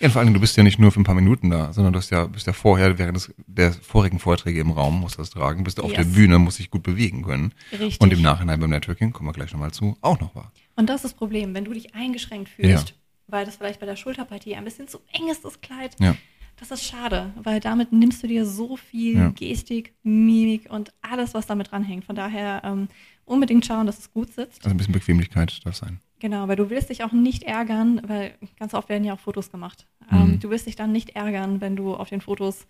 [0.00, 1.98] Ja, vor allem, du bist ja nicht nur für ein paar Minuten da, sondern du
[1.98, 5.30] hast ja, bist ja vorher, während des, der vorigen Vorträge im Raum, musst du das
[5.30, 5.98] tragen, bist du auf Yes.
[5.98, 7.52] der Bühne, musst dich gut bewegen können.
[7.72, 8.00] richtig.
[8.00, 10.52] Und im Nachhinein beim Networking, kommen wir gleich nochmal zu, auch noch war.
[10.76, 12.94] Und das ist das Problem, wenn du dich eingeschränkt fühlst,
[13.26, 15.96] weil das vielleicht bei der Schulterpartie ein bisschen zu eng ist, das Kleid.
[16.00, 16.16] Ja.
[16.56, 19.28] Das ist schade, weil damit nimmst du dir so viel Ja.
[19.30, 22.04] Gestik, Mimik und alles, was damit dranhängt.
[22.04, 22.88] Von daher ähm,
[23.24, 24.64] unbedingt schauen, dass es gut sitzt.
[24.64, 25.98] Also ein bisschen Bequemlichkeit darf sein.
[26.20, 29.50] Genau, weil du willst dich auch nicht ärgern, weil ganz oft werden ja auch Fotos
[29.50, 29.86] gemacht.
[30.10, 30.16] Mhm.
[30.16, 32.66] Ähm, du willst dich dann nicht ärgern, wenn du auf den Fotos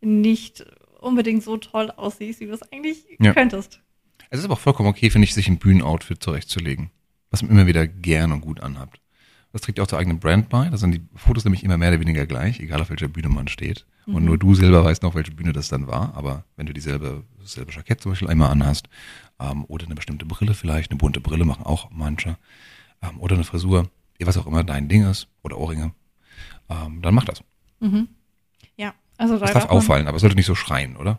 [0.00, 0.64] nicht
[1.00, 3.32] unbedingt so toll aussiehst, wie du es eigentlich Ja.
[3.34, 3.80] könntest.
[4.30, 6.90] Es ist aber auch vollkommen okay, finde ich, sich ein Bühnenoutfit zurechtzulegen,
[7.30, 9.00] was man immer wieder gern und gut anhabt.
[9.56, 10.68] Das trägt ja auch zur eigenen Brand bei.
[10.68, 13.48] Da sind die Fotos nämlich immer mehr oder weniger gleich, egal auf welcher Bühne man
[13.48, 13.86] steht.
[14.04, 14.24] Und Mhm.
[14.26, 16.12] nur du selber weißt noch, welche Bühne das dann war.
[16.14, 18.90] Aber wenn du dieselbe, dasselbe Jackett zum Beispiel einmal anhast,
[19.40, 22.36] ähm, oder eine bestimmte Brille vielleicht, eine bunte Brille machen auch manche,
[23.02, 23.88] ähm, oder eine Frisur,
[24.20, 25.92] was auch immer dein Ding ist, oder Ohrringe,
[26.68, 27.42] ähm, dann mach das.
[27.80, 28.08] Mhm.
[28.76, 31.18] Ja, also da Das darf auffallen, aber es sollte nicht so schreien, oder?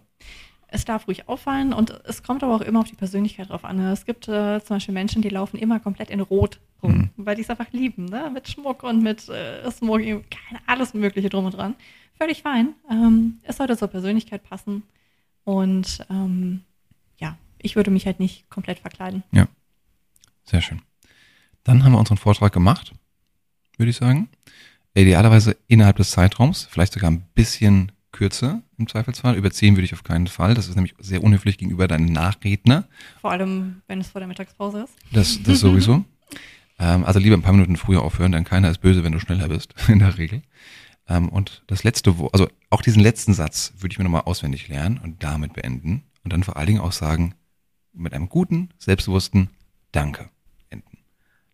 [0.70, 3.80] Es darf ruhig auffallen und es kommt aber auch immer auf die Persönlichkeit drauf an.
[3.80, 7.09] Es gibt äh, zum Beispiel Menschen, die laufen immer komplett in Rot rum, Mhm.
[7.15, 8.30] weil die es einfach lieben, ne?
[8.34, 10.24] mit Schmuck und mit äh, Smoking,
[10.65, 11.76] alles Mögliche drum und dran.
[12.18, 12.74] Völlig fein.
[12.91, 14.84] Ähm, es sollte zur Persönlichkeit passen
[15.45, 16.61] und ähm,
[17.18, 19.24] ja, ich würde mich halt nicht komplett verkleiden.
[20.43, 20.82] Sehr schön.
[21.63, 22.93] Dann haben wir unseren Vortrag gemacht,
[23.78, 24.30] würde ich sagen.
[24.93, 29.36] Idealerweise innerhalb des Zeitraums, vielleicht sogar ein bisschen kürzer im Zweifelsfall.
[29.36, 30.53] Überziehen würde ich auf keinen Fall.
[30.55, 32.86] Das ist nämlich sehr unhöflich gegenüber deinen Nachredner.
[33.22, 34.93] Vor allem, wenn es vor der Mittagspause ist.
[35.11, 36.03] Das, das sowieso.
[36.80, 39.47] ähm, also lieber ein paar Minuten früher aufhören, denn keiner ist böse, wenn du schneller
[39.47, 40.41] bist, in der Regel.
[41.07, 44.68] Ähm, und das letzte, Wo- also auch diesen letzten Satz würde ich mir nochmal auswendig
[44.68, 46.03] lernen und damit beenden.
[46.24, 47.36] Und dann vor allen Dingen auch sagen,
[47.93, 49.49] mit einem guten, selbstbewussten
[49.93, 50.30] Danke.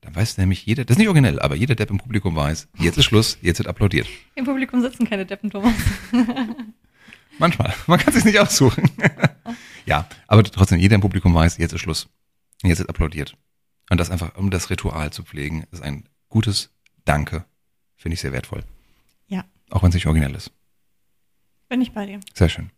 [0.03, 2.97] Dann weiß nämlich jeder, das ist nicht originell, aber jeder Depp im Publikum weiß, jetzt
[2.97, 4.05] ist Schluss, jetzt wird applaudiert.
[4.35, 5.73] Im Publikum sitzen keine Deppen, Thomas.
[7.39, 7.73] Manchmal.
[7.87, 8.91] Man kann sich nicht aussuchen.
[9.85, 12.09] ja, aber trotzdem, jeder im Publikum weiß, jetzt ist Schluss.
[12.63, 13.37] Jetzt wird applaudiert.
[13.89, 16.69] Und das einfach, um das Ritual zu pflegen, ist ein gutes
[17.05, 17.45] Danke.
[17.95, 18.63] Finde ich sehr wertvoll.
[19.27, 20.51] Ja, Auch wenn es nicht originell ist.
[21.69, 22.19] bin ich bei dir.
[22.33, 22.71] Sehr schön.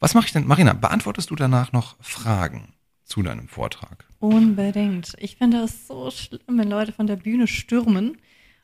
[0.00, 2.72] Was mache ich denn, Marina, beantwortest du danach noch Fragen
[3.06, 4.04] zu deinem Vortrag?
[4.18, 5.14] Unbedingt.
[5.18, 8.18] Ich finde es so schlimm, wenn Leute von der Bühne stürmen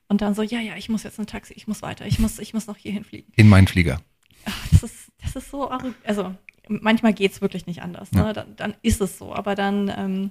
[0.08, 2.38] und dann so, ja, ja, ich muss jetzt ein Taxi, ich muss weiter, ich muss,
[2.38, 3.32] ich muss noch hierhin fliegen.
[3.36, 4.00] In meinen Flieger.
[4.44, 5.70] Ach, das ist, das ist so,
[6.04, 6.34] also
[6.68, 8.12] manchmal geht's wirklich nicht anders.
[8.12, 8.20] Ne?
[8.20, 8.32] Ja.
[8.32, 10.30] Dann, dann ist es so, aber dann ähm,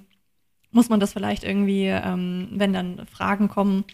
[0.70, 3.84] muss man das vielleicht irgendwie, ähm, wenn dann Fragen kommen,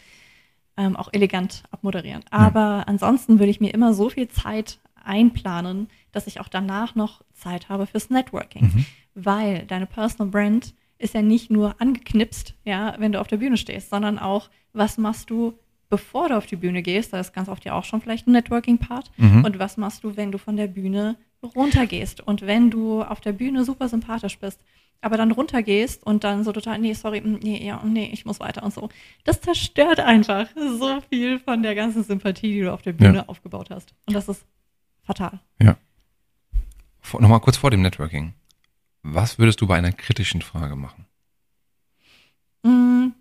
[0.76, 2.24] ähm, auch elegant abmoderieren.
[2.30, 7.22] Aber ansonsten würde ich mir immer so viel Zeit einplanen, dass ich auch danach noch
[7.32, 8.64] Zeit habe fürs Networking.
[8.64, 8.86] Mhm.
[9.24, 13.56] Weil deine Personal Brand ist ja nicht nur angeknipst, ja, wenn du auf der Bühne
[13.56, 15.58] stehst, sondern auch, was machst du,
[15.90, 17.12] bevor du auf die Bühne gehst?
[17.12, 19.10] Da ist ganz oft ja auch schon vielleicht ein Networking-Part.
[19.16, 19.44] Mhm.
[19.44, 22.20] Und was machst du, wenn du von der Bühne runtergehst?
[22.20, 24.60] Und wenn du auf der Bühne super sympathisch bist,
[25.00, 28.40] aber dann runtergehst und dann so total, nee, sorry, mm, nee, ja, nee, ich muss
[28.40, 28.88] weiter und so.
[29.22, 33.24] Das zerstört einfach so viel von der ganzen Sympathie, die du auf der Bühne Ja.
[33.28, 33.94] aufgebaut hast.
[34.06, 34.44] Und das ist
[35.04, 35.38] fatal.
[37.00, 38.34] Vor, Nochmal kurz vor dem Networking.
[39.14, 41.06] Was würdest du bei einer kritischen Frage machen?
[42.62, 43.12] Mm,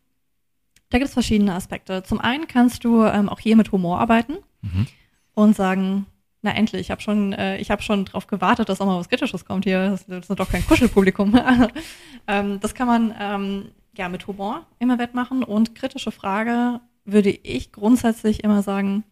[0.90, 2.04] Da gibt es verschiedene Aspekte.
[2.04, 4.88] Zum einen kannst du ähm, auch hier mit Humor arbeiten Mhm.
[5.36, 6.06] und sagen,
[6.42, 9.10] na endlich, ich habe schon, äh, ich habe schon darauf gewartet, dass auch mal was
[9.10, 9.90] Kritisches kommt hier.
[9.92, 11.38] Das, das ist doch kein Kuschelpublikum.
[12.28, 17.72] ähm, das kann man ähm, ja mit Humor immer wettmachen und kritische Frage würde ich
[17.72, 19.04] grundsätzlich immer sagen,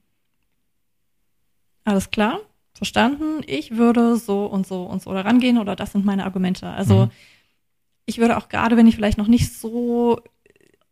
[1.83, 2.39] alles klar,
[2.77, 6.67] verstanden, ich würde so und so und so da rangehen oder das sind meine Argumente.
[6.67, 7.11] Also Mhm.
[8.05, 10.19] ich würde auch gerade, wenn ich vielleicht noch nicht so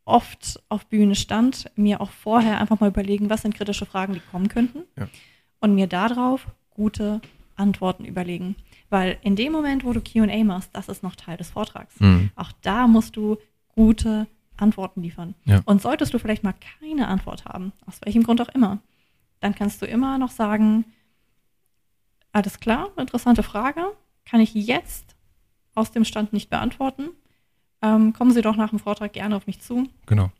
[0.06, 4.20] oft auf Bühne stand, mir auch vorher einfach mal überlegen, was sind kritische Fragen, die
[4.32, 5.08] kommen könnten Ja.
[5.60, 7.22] und mir darauf gute
[7.56, 8.56] Antworten überlegen.
[8.90, 12.00] Weil in dem Moment, wo du Q&A machst, das ist noch Teil des Vortrags.
[12.00, 12.32] Mhm.
[12.36, 13.38] Auch da musst du
[13.70, 14.28] gute
[14.58, 15.36] Antworten liefern.
[15.46, 15.62] Ja.
[15.66, 18.80] Und solltest du vielleicht mal keine Antwort haben, aus welchem Grund auch immer,
[19.40, 20.86] dann kannst du immer noch sagen,
[22.34, 23.82] alles klar, interessante Frage,
[24.26, 25.16] kann ich jetzt
[25.76, 27.10] aus dem Stand nicht beantworten.
[27.82, 30.32] Ähm, kommen Sie doch nach dem Vortrag gerne auf mich zu Genau.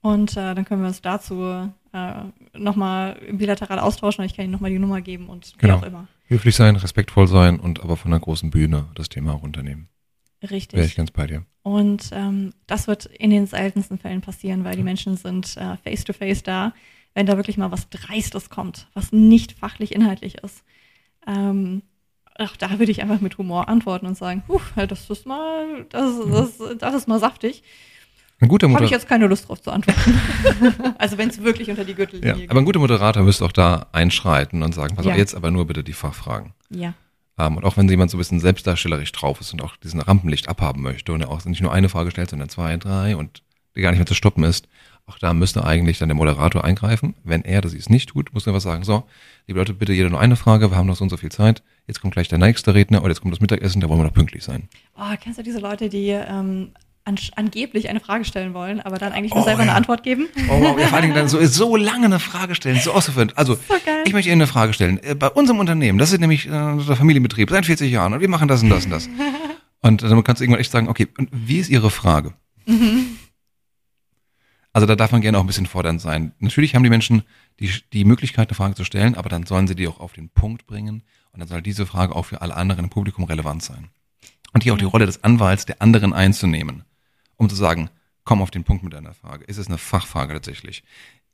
[0.00, 2.12] und äh, dann können wir uns dazu äh,
[2.58, 4.24] nochmal bilateral austauschen.
[4.24, 5.74] Ich kann Ihnen nochmal die Nummer geben und Genau.
[5.80, 6.08] wie auch immer.
[6.26, 9.88] Höflich sein, respektvoll sein und aber von der großen Bühne das Thema auch unternehmen.
[10.42, 10.76] Richtig.
[10.76, 11.44] Wäre ich ganz bei dir.
[11.62, 16.42] Und ähm, das wird in den seltensten Fällen passieren, weil die Menschen sind äh, face-to-face
[16.42, 16.74] da,
[17.14, 20.64] wenn da wirklich mal was Dreistes kommt, was nicht fachlich inhaltlich ist.
[21.26, 21.82] Ähm,
[22.38, 26.14] auch da würde ich einfach mit Humor antworten und sagen, puh, das ist mal, das,
[26.30, 27.62] das, das ist mal saftig.
[28.40, 28.98] Ein guter Habe ich Moderator.
[28.98, 30.18] jetzt keine Lust drauf zu antworten.
[30.98, 32.50] also wenn es wirklich unter die Ja, Gürtellinie geht.
[32.50, 35.16] aber ein guter Moderator müsste auch da einschreiten und sagen, pass auf, Ja.
[35.18, 36.52] jetzt aber nur bitte die Fachfragen.
[36.70, 36.94] Ja,
[37.38, 40.48] Ähm, und auch wenn jemand so ein bisschen selbstdarstellerisch drauf ist und auch diesen Rampenlicht
[40.48, 43.42] abhaben möchte und er auch nicht nur eine Frage stellt, sondern zwei, drei und
[43.76, 44.66] die gar nicht mehr zu stoppen ist,
[45.12, 47.14] auch da müsste eigentlich dann der Moderator eingreifen.
[47.24, 49.04] Wenn er das nicht tut, muss er was sagen, so,
[49.46, 51.62] liebe Leute, bitte jeder nur eine Frage, wir haben noch so und so viel Zeit,
[51.86, 54.12] jetzt kommt gleich der nächste Redner oder jetzt kommt das Mittagessen, da wollen wir noch
[54.14, 54.68] pünktlich sein.
[54.96, 56.72] Oh, kennst du diese Leute, die ähm,
[57.04, 59.68] an, angeblich eine Frage stellen wollen, aber dann eigentlich nur Oh, selber ja.
[59.68, 60.28] eine Antwort geben?
[60.48, 63.32] Oh, wow, ja, vor allen Dingen dann so, so lange eine Frage stellen, so auszuführen.
[63.34, 65.02] Also, So ich möchte Ihnen eine Frage stellen.
[65.02, 68.28] Äh, Bei unserem Unternehmen, das ist nämlich äh, unser Familienbetrieb, seit 40 Jahren und wir
[68.28, 69.08] machen das und das und das.
[69.84, 72.34] Und dann kannst du irgendwann echt sagen, okay, und wie ist Ihre Frage?
[74.72, 76.32] Also da darf man gerne auch ein bisschen fordernd sein.
[76.38, 77.22] Natürlich haben die Menschen
[77.60, 80.30] die, die Möglichkeit, eine Frage zu stellen, aber dann sollen sie die auch auf den
[80.30, 81.02] Punkt bringen
[81.32, 83.88] und dann soll diese Frage auch für alle anderen im Publikum relevant sein.
[84.52, 86.84] Und hier auch die Rolle des Anwalts der anderen einzunehmen,
[87.36, 87.90] um zu sagen,
[88.24, 89.44] komm auf den Punkt mit deiner Frage.
[89.44, 90.84] Ist es eine Fachfrage tatsächlich?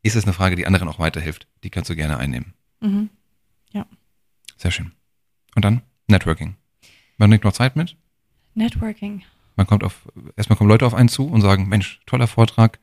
[0.02, 1.46] Ist es eine Frage, die anderen auch weiterhilft?
[1.64, 2.54] Die kannst du gerne einnehmen.
[2.80, 3.10] Mhm.
[3.72, 3.86] Ja.
[4.56, 4.92] Sehr schön.
[5.54, 6.56] Und dann Networking.
[7.16, 7.96] Man nimmt noch Zeit mit.
[8.54, 9.22] Networking.
[9.56, 12.78] Man kommt auf, erstmal kommen Leute auf einen zu und sagen, Mensch, toller Vortrag.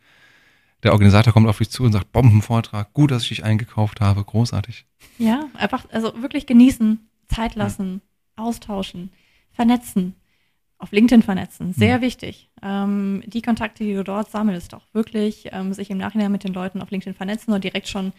[0.85, 4.23] Der Organisator kommt auf dich zu und sagt, Bombenvortrag, gut, dass ich dich eingekauft habe,
[4.23, 4.85] großartig.
[5.17, 8.03] Ja, einfach, also wirklich genießen, Zeit lassen,
[8.35, 9.09] austauschen,
[9.51, 10.13] vernetzen.
[10.77, 12.01] Auf LinkedIn vernetzen, sehr mhm.
[12.01, 12.51] wichtig.
[12.61, 16.53] Ähm, die Kontakte, die du dort sammelst, auch wirklich ähm, sich im Nachhinein mit den
[16.53, 18.13] Leuten auf LinkedIn vernetzen und direkt schon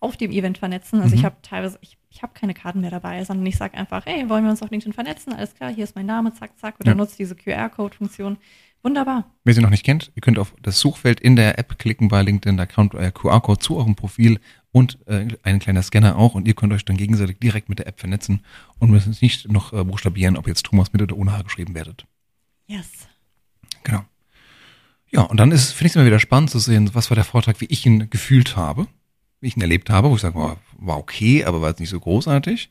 [0.00, 1.02] auf dem Event vernetzen.
[1.02, 1.20] Also mhm.
[1.20, 4.26] ich habe teilweise, ich, ich habe keine Karten mehr dabei, sondern ich sage einfach, hey,
[4.30, 5.34] wollen wir uns auf LinkedIn vernetzen?
[5.34, 6.94] Alles klar, hier ist mein Name, zack, zack, oder ja.
[6.94, 8.38] nutzt diese QR-Code-Funktion.
[8.86, 9.24] Wunderbar.
[9.42, 12.22] Wer sie noch nicht kennt, ihr könnt auf das Suchfeld in der App klicken bei
[12.22, 14.38] LinkedIn, da kommt euer QR-Code zu eurem Profil
[14.70, 17.88] und äh, ein kleiner Scanner auch und ihr könnt euch dann gegenseitig direkt mit der
[17.88, 18.44] App vernetzen
[18.78, 22.06] und müsst nicht noch äh, buchstabieren, ob jetzt Thomas mit oder ohne H geschrieben werdet.
[22.68, 23.08] Yes.
[23.82, 24.04] Genau.
[25.10, 27.24] Ja, und dann ist, finde ich es immer wieder spannend zu sehen, was war der
[27.24, 28.86] Vortrag, wie ich ihn gefühlt habe
[29.40, 31.90] wie ich ihn erlebt habe, wo ich sage, war, war okay, aber war jetzt nicht
[31.90, 32.70] so großartig,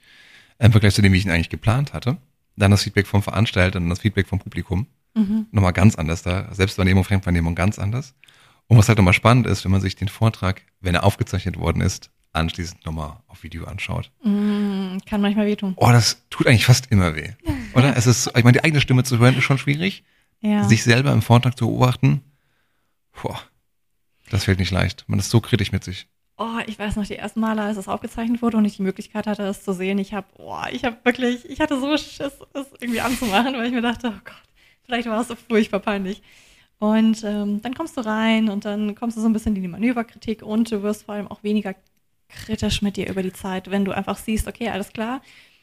[0.60, 2.18] im Vergleich zu dem, wie ich ihn eigentlich geplant hatte.
[2.56, 4.88] Dann das Feedback vom Veranstalter und das Feedback vom Publikum.
[5.16, 5.48] Mhm.
[5.52, 6.54] Nochmal ganz anders da.
[6.54, 8.14] Selbstwahrnehmung, Fremdwahrnehmung ganz anders.
[8.68, 11.82] Und was halt nochmal spannend ist, wenn man sich den Vortrag, wenn er aufgezeichnet worden
[11.82, 14.12] ist, anschließend nochmal auf Video anschaut.
[14.24, 15.74] Mm, kann manchmal wehtun.
[15.78, 17.32] Oh, das tut eigentlich fast immer weh.
[17.74, 17.96] Oder?
[17.96, 20.04] es ist, ich meine, die eigene Stimme zu hören ist schon schwierig.
[20.42, 20.64] Ja.
[20.66, 22.22] Sich selber im Vortrag zu beobachten,
[23.22, 23.40] boah,
[24.30, 25.06] das fällt nicht leicht.
[25.08, 26.08] Man ist so kritisch mit sich
[26.38, 29.28] oh, ich weiß noch, die ersten Male, als es aufgezeichnet wurde und ich die Möglichkeit
[29.28, 32.68] hatte, es zu sehen, ich habe, oh, ich habe wirklich, ich hatte so Schiss, es
[32.80, 34.44] irgendwie anzumachen, weil ich mir dachte, oh Gott,
[34.86, 36.22] vielleicht war es so furchtbar peinlich.
[36.80, 39.68] Und ähm, dann kommst du rein und dann kommst du so ein bisschen in die
[39.68, 41.74] Manöverkritik und du wirst vor allem auch weniger
[42.28, 45.22] kritisch mit dir über die Zeit, wenn du einfach siehst, okay, alles klar,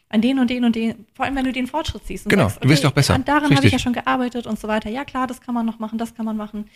[0.09, 2.27] an den und den und den, vor allem wenn du den Fortschritt siehst.
[2.27, 3.19] Und genau, sagst, okay, du wirst auch besser.
[3.19, 4.91] Daran habe ich ja schon gearbeitet und so weiter.
[4.91, 6.67] Ja klar, das kann man noch machen, das kann man machen.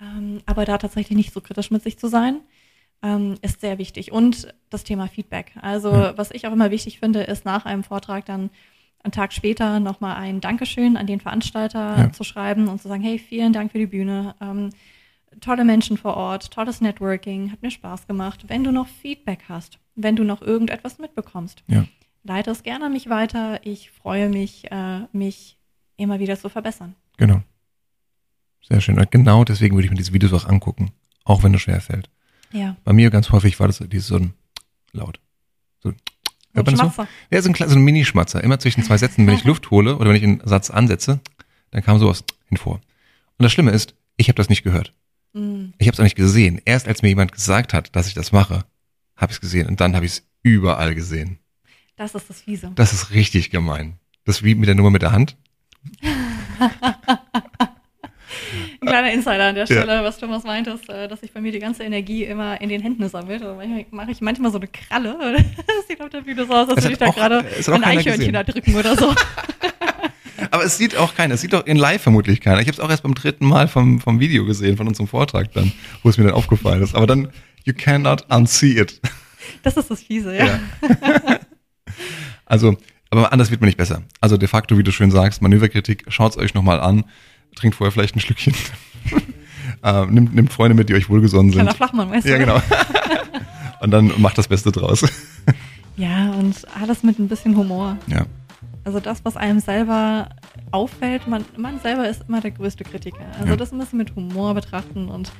[0.00, 2.40] Ähm, aber da tatsächlich nicht so kritisch mit sich zu sein
[3.02, 4.12] ähm, ist sehr wichtig.
[4.12, 5.52] Und das Thema Feedback.
[5.60, 6.18] Also ja.
[6.18, 8.50] was ich auch immer wichtig finde, ist nach einem Vortrag dann
[9.02, 12.12] einen Tag später nochmal ein Dankeschön an den Veranstalter ja.
[12.12, 14.34] zu schreiben und zu sagen, hey, vielen Dank für die Bühne.
[14.40, 14.70] Ähm,
[15.40, 18.44] tolle Menschen vor Ort, tolles Networking, hat mir Spaß gemacht.
[18.48, 21.84] Wenn du noch Feedback hast, wenn du noch irgendetwas mitbekommst, ja.
[22.22, 23.60] leite es gerne an mich weiter.
[23.64, 25.56] Ich freue mich, äh, mich
[25.96, 26.94] immer wieder zu verbessern.
[27.16, 27.42] Genau.
[28.62, 28.98] Sehr schön.
[28.98, 30.92] Und genau deswegen würde ich mir diese Videos auch angucken,
[31.24, 32.08] auch wenn es schwer fällt.
[32.52, 32.76] Ja.
[32.84, 34.34] Bei mir ganz häufig war das dieses so ein
[34.92, 35.20] laut.
[35.80, 35.92] So,
[36.54, 37.06] hört man das so?
[37.30, 38.42] Ja, so ein, so ein Minischmatzer.
[38.42, 41.20] Immer zwischen zwei Sätzen, wenn ich Luft hole oder wenn ich einen Satz ansetze,
[41.70, 42.80] dann kam sowas hinvor.
[43.38, 44.92] Und das Schlimme ist, ich habe das nicht gehört.
[45.32, 45.74] Mhm.
[45.78, 46.60] Ich habe es auch nicht gesehen.
[46.64, 48.64] Erst als mir jemand gesagt hat, dass ich das mache,
[49.16, 51.38] habe ich es gesehen und dann habe ich es überall gesehen.
[51.96, 52.72] Das ist das Fiese.
[52.74, 53.98] Das ist richtig gemein.
[54.24, 55.36] Das ist wie mit der Nummer mit der Hand.
[58.92, 60.04] Ein kleiner Insider an der Stelle, ja.
[60.04, 63.08] was Thomas meintest, äh, dass sich bei mir die ganze Energie immer in den Händen
[63.08, 63.42] sammelt.
[63.42, 65.16] Also manchmal mache ich manchmal so eine Kralle.
[65.66, 68.44] Das sieht auf der Bühne so aus, als würde ich da gerade ein Eichhörnchen da
[68.44, 69.14] drücken oder so.
[70.50, 71.34] Aber es sieht auch keiner.
[71.34, 72.60] Es sieht auch in live vermutlich keiner.
[72.60, 75.52] Ich habe es auch erst beim dritten Mal vom, vom Video gesehen, von unserem Vortrag
[75.54, 75.72] dann,
[76.02, 76.94] wo es mir dann aufgefallen ist.
[76.94, 77.32] Aber dann,
[77.64, 79.00] you cannot unsee it.
[79.64, 80.46] Das ist das Fiese, ja.
[80.46, 81.40] ja.
[82.46, 82.76] also,
[83.10, 84.02] aber anders wird man nicht besser.
[84.20, 87.04] Also de facto, wie du schön sagst, Manöverkritik, schaut es euch nochmal an
[87.54, 88.54] trinkt vorher vielleicht ein Schlückchen.
[89.82, 91.62] äh, nimmt, nimmt Freunde mit, die euch wohlgesonnen sind.
[91.62, 92.30] Kleiner Flachmann, weißt du?
[92.30, 92.60] Ja, genau.
[93.80, 95.04] und dann macht das Beste draus.
[95.96, 97.96] ja, und alles mit ein bisschen Humor.
[98.06, 98.26] Ja.
[98.84, 100.30] Also das, was einem selber
[100.72, 103.24] auffällt, man, man selber ist immer der größte Kritiker.
[103.38, 103.56] Also ja.
[103.56, 105.30] das ein bisschen mit Humor betrachten und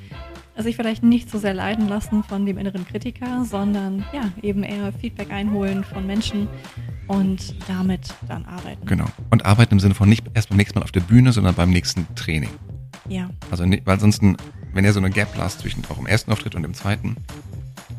[0.59, 4.93] sich vielleicht nicht so sehr leiden lassen von dem inneren Kritiker, sondern ja, eben eher
[4.93, 6.49] Feedback einholen von Menschen
[7.09, 8.85] und damit dann arbeiten.
[8.87, 9.07] Genau.
[9.31, 11.71] Und arbeiten im Sinne von nicht erst beim nächsten Mal auf der Bühne, sondern beim
[11.71, 12.51] nächsten Training.
[13.09, 13.31] Ja.
[13.51, 14.37] Also, weil ansonsten,
[14.73, 17.17] wenn ihr so eine Gap lasst zwischen auch im ersten Auftritt und im zweiten,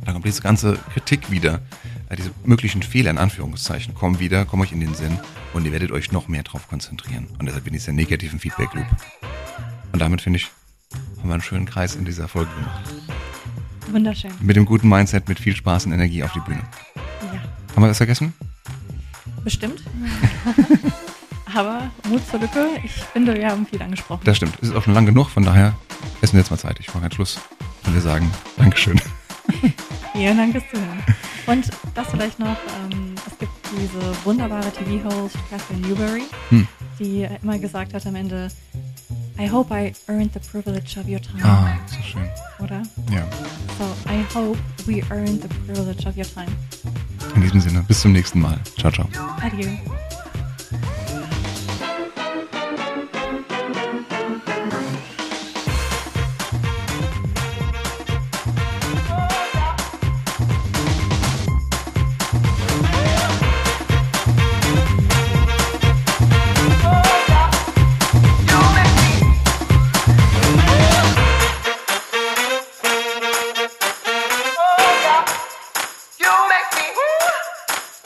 [0.06, 1.62] dann kommt diese ganze Kritik wieder.
[2.10, 5.20] Äh, diese möglichen Fehler in Anführungszeichen kommen wieder, kommen euch in den Sinn
[5.54, 7.28] und ihr werdet euch noch mehr drauf konzentrieren.
[7.39, 8.86] Und deshalb bin ich sehr negativen Feedback Loop.
[9.91, 10.49] Und damit finde ich,
[11.24, 12.82] haben wir einen schönen Kreis in dieser Folge gemacht.
[13.89, 14.32] Wunderschön.
[14.41, 16.61] Mit dem guten Mindset, mit viel Spaß und Energie auf die Bühne.
[16.95, 17.39] Ja.
[17.74, 18.34] Haben wir das vergessen?
[19.41, 19.84] Bestimmt.
[21.55, 24.21] Aber Mut zur Lücke, ich finde, wir haben viel angesprochen.
[24.26, 24.55] Das stimmt.
[24.61, 25.74] Es ist auch schon lang genug, von daher
[26.19, 26.78] essen wir jetzt mal Zeit.
[26.82, 27.39] Ich mache einen Schluss
[27.86, 28.99] und wir sagen Dankeschön.
[30.13, 31.03] Vielen Dank fürs Zuhören.
[31.47, 32.57] Und das vielleicht noch,
[32.91, 36.67] ähm, es gibt diese wunderbare TV-Host Catherine Newberry, hm.
[36.99, 38.49] die immer gesagt hat am Ende,
[39.38, 41.41] I hope I earned the privilege of your time.
[41.43, 42.29] Ah, so schön.
[42.59, 42.84] Oder?
[43.11, 43.27] Ja.
[43.77, 46.51] So, I hope we earned the privilege of your time.
[47.36, 48.59] In diesem Sinne, bis zum nächsten Mal.
[48.77, 49.07] Ciao, ciao.
[49.41, 49.69] Adieu.